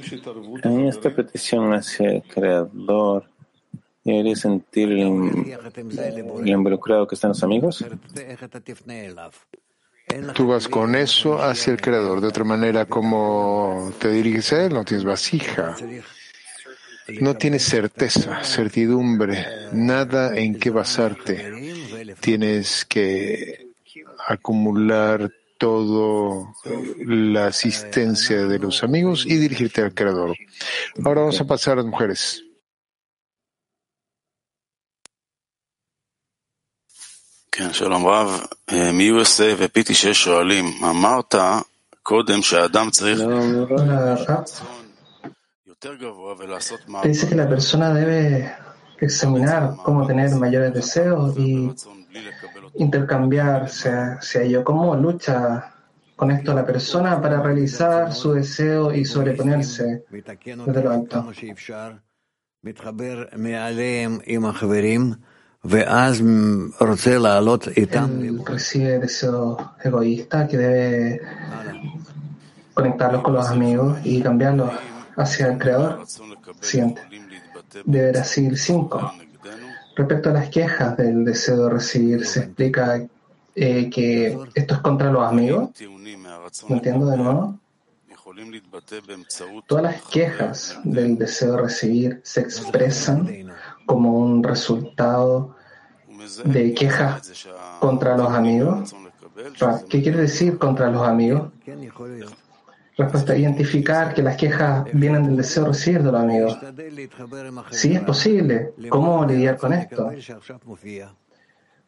[0.63, 3.25] En esta petición hacia el Creador,
[4.05, 5.55] ¿debería sentir el,
[6.41, 7.85] el involucrado que están los amigos?
[10.35, 12.21] Tú vas con eso hacia el Creador.
[12.21, 15.77] De otra manera, como te diriges a Él, no tienes vasija.
[17.21, 22.15] No tienes certeza, certidumbre, nada en qué basarte.
[22.21, 23.71] Tienes que
[24.29, 26.55] acumular toda
[27.05, 30.35] la asistencia de los amigos y dirigirte al Creador.
[31.05, 32.43] Ahora vamos a pasar a las mujeres.
[47.03, 48.57] Dice que la persona debe
[48.99, 51.71] examinar cómo tener mayores deseos y
[52.75, 54.65] intercambiarse hacia ello.
[54.65, 55.75] ¿Cómo lucha
[56.17, 61.31] con esto la persona para realizar su deseo y sobreponerse desde lo alto?
[68.45, 71.21] Recibe deseo egoísta que debe
[72.75, 74.71] conectarlos con los amigos y cambiarlos
[75.17, 76.05] hacia el Creador.
[76.61, 77.03] Siguiente.
[77.85, 79.13] De Brasil 5.
[80.01, 83.07] Respecto a las quejas del deseo de recibir, se explica
[83.55, 85.69] eh, que esto es contra los amigos.
[86.71, 87.59] ¿No entiendo de nuevo?
[89.67, 93.53] Todas las quejas del deseo de recibir se expresan
[93.85, 95.55] como un resultado
[96.47, 97.47] de quejas
[97.79, 98.95] contra los amigos.
[99.91, 101.53] ¿Qué quiere decir contra los amigos?
[103.01, 106.59] Respuesta, identificar que las quejas vienen del deseo de recibir de los amigos.
[107.71, 108.75] Sí, es posible.
[108.91, 110.13] ¿Cómo lidiar con esto?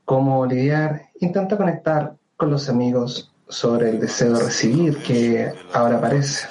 [0.07, 1.11] ¿Cómo lidiar?
[1.21, 6.49] Intenta conectar con los amigos sobre el deseo de recibir que ahora aparece.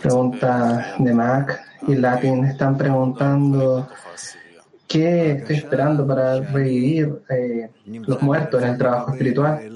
[0.00, 3.88] Pregunta de Mac y Latin están preguntando
[4.86, 9.73] qué estoy esperando para revivir eh, los muertos en el trabajo espiritual.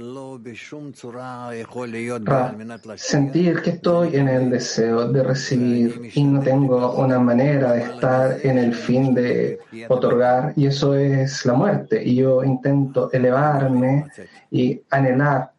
[2.96, 8.38] Sentir que estoy en el deseo de recibir y no tengo una manera de estar
[8.42, 9.58] en el fin de
[9.88, 14.06] otorgar y eso es la muerte y yo intento elevarme
[14.50, 15.52] y anhelar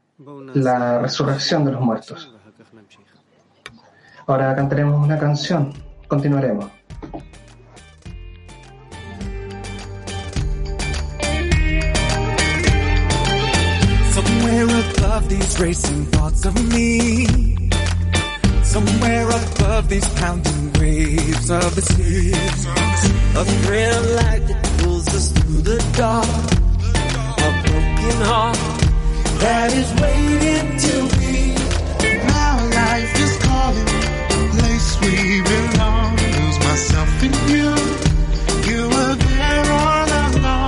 [0.54, 2.34] la resurrección de los muertos.
[4.28, 5.74] Ahora cantaremos una canción.
[6.08, 6.79] Continuaremos.
[15.20, 17.26] Above these racing thoughts of me.
[18.64, 22.32] Somewhere above these pounding waves of the sea.
[22.32, 26.28] A thrill light that pulls us through the dark.
[27.48, 28.58] A broken heart
[29.44, 31.36] that is waiting to be.
[32.28, 33.90] Now life is calling
[34.56, 36.12] place we belong.
[36.16, 37.70] Lose myself in you.
[38.70, 40.60] You were there all along.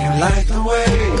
[0.00, 1.13] You light the way.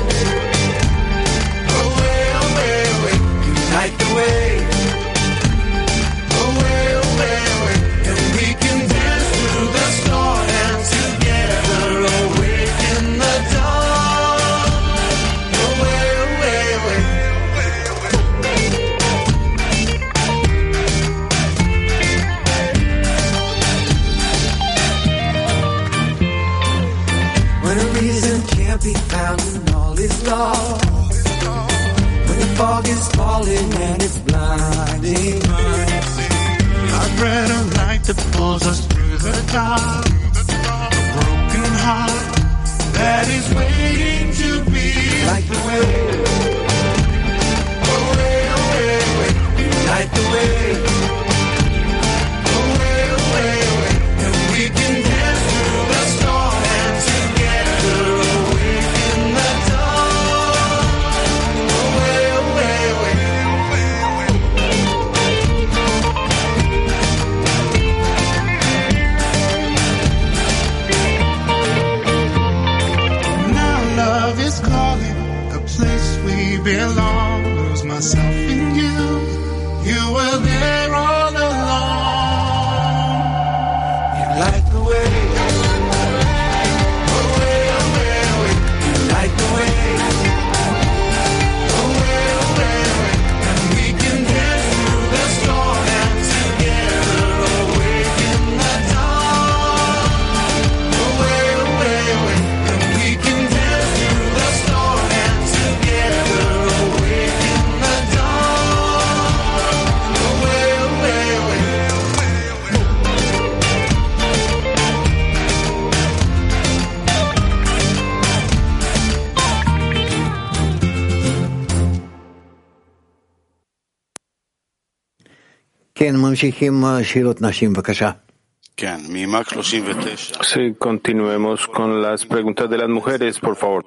[130.42, 133.84] Sí, continuemos con las preguntas de las mujeres, por favor.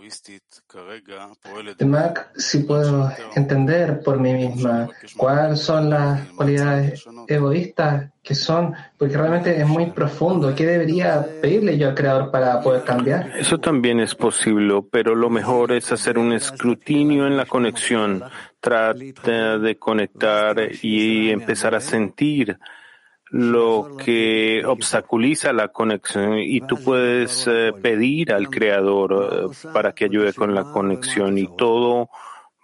[1.86, 9.18] Mac, si puedo entender por mí misma cuáles son las cualidades egoístas que son, porque
[9.18, 10.54] realmente es muy profundo.
[10.56, 13.32] ¿Qué debería pedirle yo al Creador para poder cambiar?
[13.38, 18.24] Eso también es posible, pero lo mejor es hacer un escrutinio en la conexión.
[18.60, 22.58] Trata de conectar y empezar a sentir
[23.30, 30.06] lo que obstaculiza la conexión y tú puedes eh, pedir al Creador eh, para que
[30.06, 32.10] ayude con la conexión y todo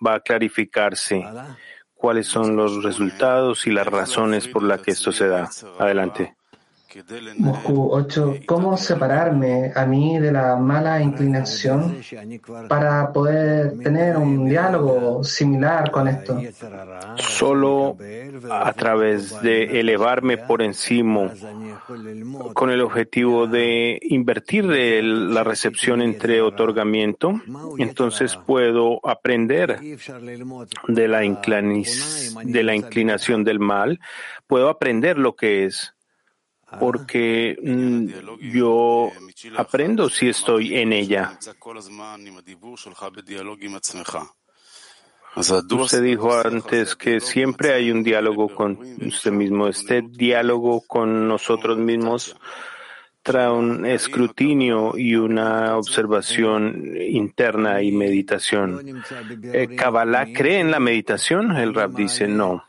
[0.06, 1.26] va a clarificarse
[2.04, 5.50] cuáles son los resultados y las razones por las que esto se da.
[5.80, 6.36] Adelante.
[7.38, 8.36] Moscú 8.
[8.45, 11.98] ¿Cómo separarme a mí de la mala inclinación
[12.68, 16.40] para poder tener un diálogo similar con esto?
[17.15, 17.98] Solo
[18.49, 21.32] a través de elevarme por encima
[22.53, 27.34] con el objetivo de invertir de la recepción entre otorgamiento,
[27.78, 29.80] entonces puedo aprender
[30.88, 31.20] de la,
[32.44, 33.99] de la inclinación del mal,
[34.48, 35.94] puedo aprender lo que es,
[36.80, 38.08] porque mm,
[38.52, 39.12] yo
[39.58, 41.38] aprendo si estoy en ella.
[45.36, 49.68] Usted dijo antes que siempre hay un diálogo con usted mismo.
[49.68, 52.36] Este diálogo con nosotros mismos
[53.24, 59.04] trae un escrutinio y una observación interna y meditación.
[59.44, 61.56] Eh, ¿Kabbalah cree en la meditación?
[61.56, 62.64] El Rab dice no.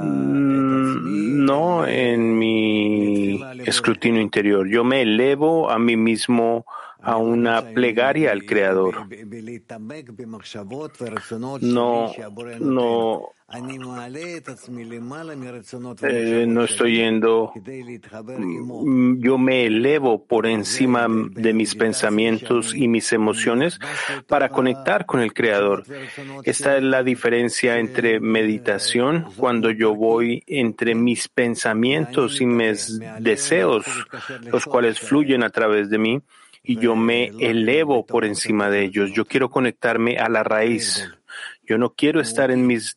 [0.00, 4.66] Mm, No en mi escrutinio interior.
[4.68, 6.64] Yo me elevo a mí mismo
[7.02, 9.06] a una plegaria al Creador.
[11.60, 12.10] No,
[12.60, 13.33] no,
[16.02, 17.52] eh, no estoy yendo.
[17.54, 23.78] Mm, Yo me elevo por encima de mis pensamientos y mis emociones
[24.26, 25.84] para conectar con el Creador.
[26.44, 33.84] Esta es la diferencia entre meditación, cuando yo voy entre mis pensamientos y mis deseos,
[34.50, 36.22] los cuales fluyen a través de mí,
[36.62, 39.12] y yo me elevo por encima de ellos.
[39.12, 41.10] Yo quiero conectarme a la raíz.
[41.66, 42.96] Yo no quiero estar en mis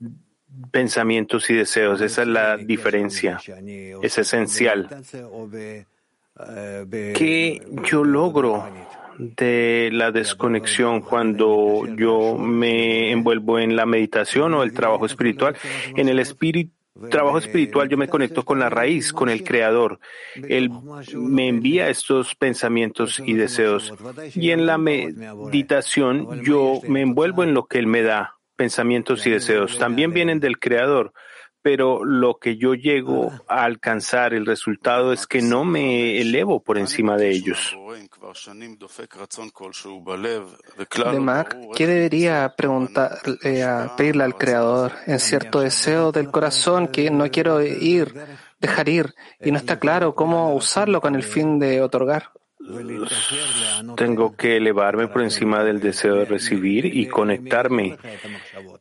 [0.72, 2.02] pensamientos y deseos.
[2.02, 3.40] Esa es la diferencia.
[4.02, 4.90] Es esencial.
[6.90, 8.68] ¿Qué yo logro
[9.18, 15.56] de la desconexión cuando yo me envuelvo en la meditación o el trabajo espiritual?
[15.96, 16.72] En el espíritu
[17.10, 20.00] trabajo espiritual yo me conecto con la raíz, con el creador.
[20.36, 20.72] Él
[21.14, 23.94] me envía estos pensamientos y deseos.
[24.36, 29.32] Y en la meditación yo me envuelvo en lo que él me da, pensamientos y
[29.32, 29.78] deseos.
[29.78, 31.14] También vienen del creador.
[31.62, 36.78] Pero lo que yo llego a alcanzar, el resultado es que no me elevo por
[36.78, 37.76] encima de ellos.
[41.12, 46.88] De Mac, ¿qué debería preguntar, eh, a pedirle al Creador en cierto deseo del corazón
[46.88, 48.14] que no quiero ir,
[48.60, 52.32] dejar ir, y no está claro cómo usarlo con el fin de otorgar?
[53.96, 57.98] Tengo que elevarme por encima del deseo de recibir y conectarme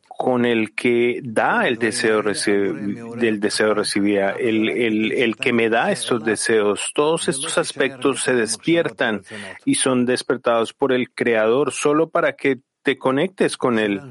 [0.07, 5.53] con el que da el deseo reci- del deseo de recibir, el, el, el que
[5.53, 6.91] me da estos deseos.
[6.93, 9.21] Todos estos aspectos se despiertan
[9.63, 14.01] y son despertados por el Creador solo para que te conectes con Él,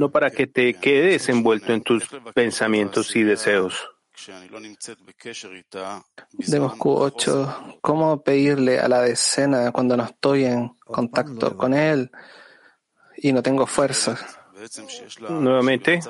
[0.00, 3.90] no para que te quedes envuelto en tus pensamientos y deseos.
[6.32, 12.10] De Moscú 8, ¿cómo pedirle a la decena cuando no estoy en contacto con él
[13.16, 14.38] y no tengo fuerzas?
[15.28, 16.00] Nuevamente,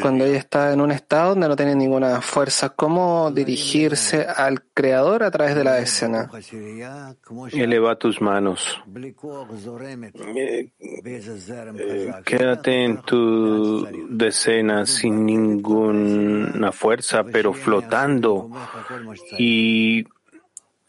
[0.00, 5.22] Cuando ella está en un estado donde no tiene ninguna fuerza, ¿cómo dirigirse al Creador
[5.22, 6.30] a través de la escena?
[7.52, 8.82] eleva tus manos.
[8.94, 18.50] Eh, eh, Quédate en tu decena sin ninguna fuerza, pero flotando
[19.38, 20.04] y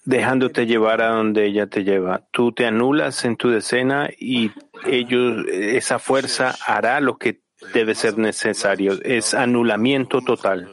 [0.05, 2.23] dejándote llevar a donde ella te lleva.
[2.31, 4.51] Tú te anulas en tu decena y
[4.85, 7.41] ellos, esa fuerza hará lo que
[7.73, 8.93] debe ser necesario.
[9.03, 10.69] Es anulamiento total.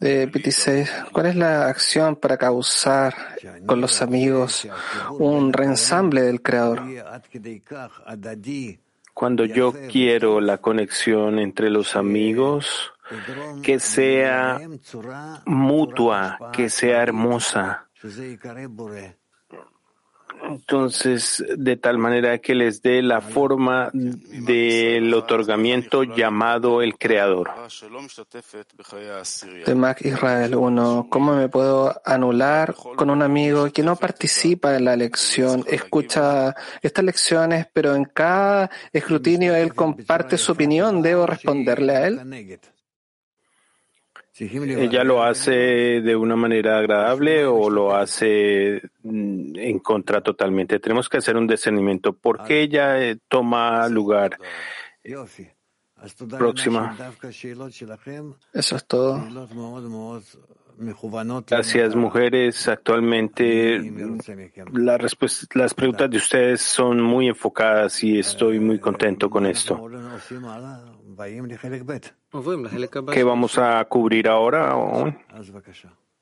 [0.00, 3.14] PT6, ¿cuál es la acción para causar
[3.66, 4.68] con los amigos
[5.18, 6.82] un reensamble del Creador?
[9.14, 12.92] Cuando yo quiero la conexión entre los amigos,
[13.62, 14.60] que sea
[15.44, 17.88] mutua, que sea hermosa.
[20.48, 27.50] Entonces, de tal manera que les dé la forma del otorgamiento llamado el Creador.
[29.66, 34.84] De Mac Israel 1, ¿cómo me puedo anular con un amigo que no participa en
[34.84, 41.02] la lección, escucha estas lecciones, pero en cada escrutinio él comparte su opinión?
[41.02, 42.60] ¿Debo responderle a él?
[44.40, 50.78] ¿Ella lo hace de una manera agradable o lo hace mm, en contra totalmente?
[50.78, 52.12] Tenemos que hacer un discernimiento.
[52.12, 54.38] ¿Por qué ella eh, toma lugar?
[56.38, 56.96] Próxima.
[58.52, 59.18] Eso es todo.
[61.56, 62.68] Gracias, mujeres.
[62.68, 63.78] Actualmente
[64.72, 69.74] la respuesta- las preguntas de ustedes son muy enfocadas y estoy muy contento con esto.
[73.12, 74.74] ¿Qué vamos a cubrir ahora?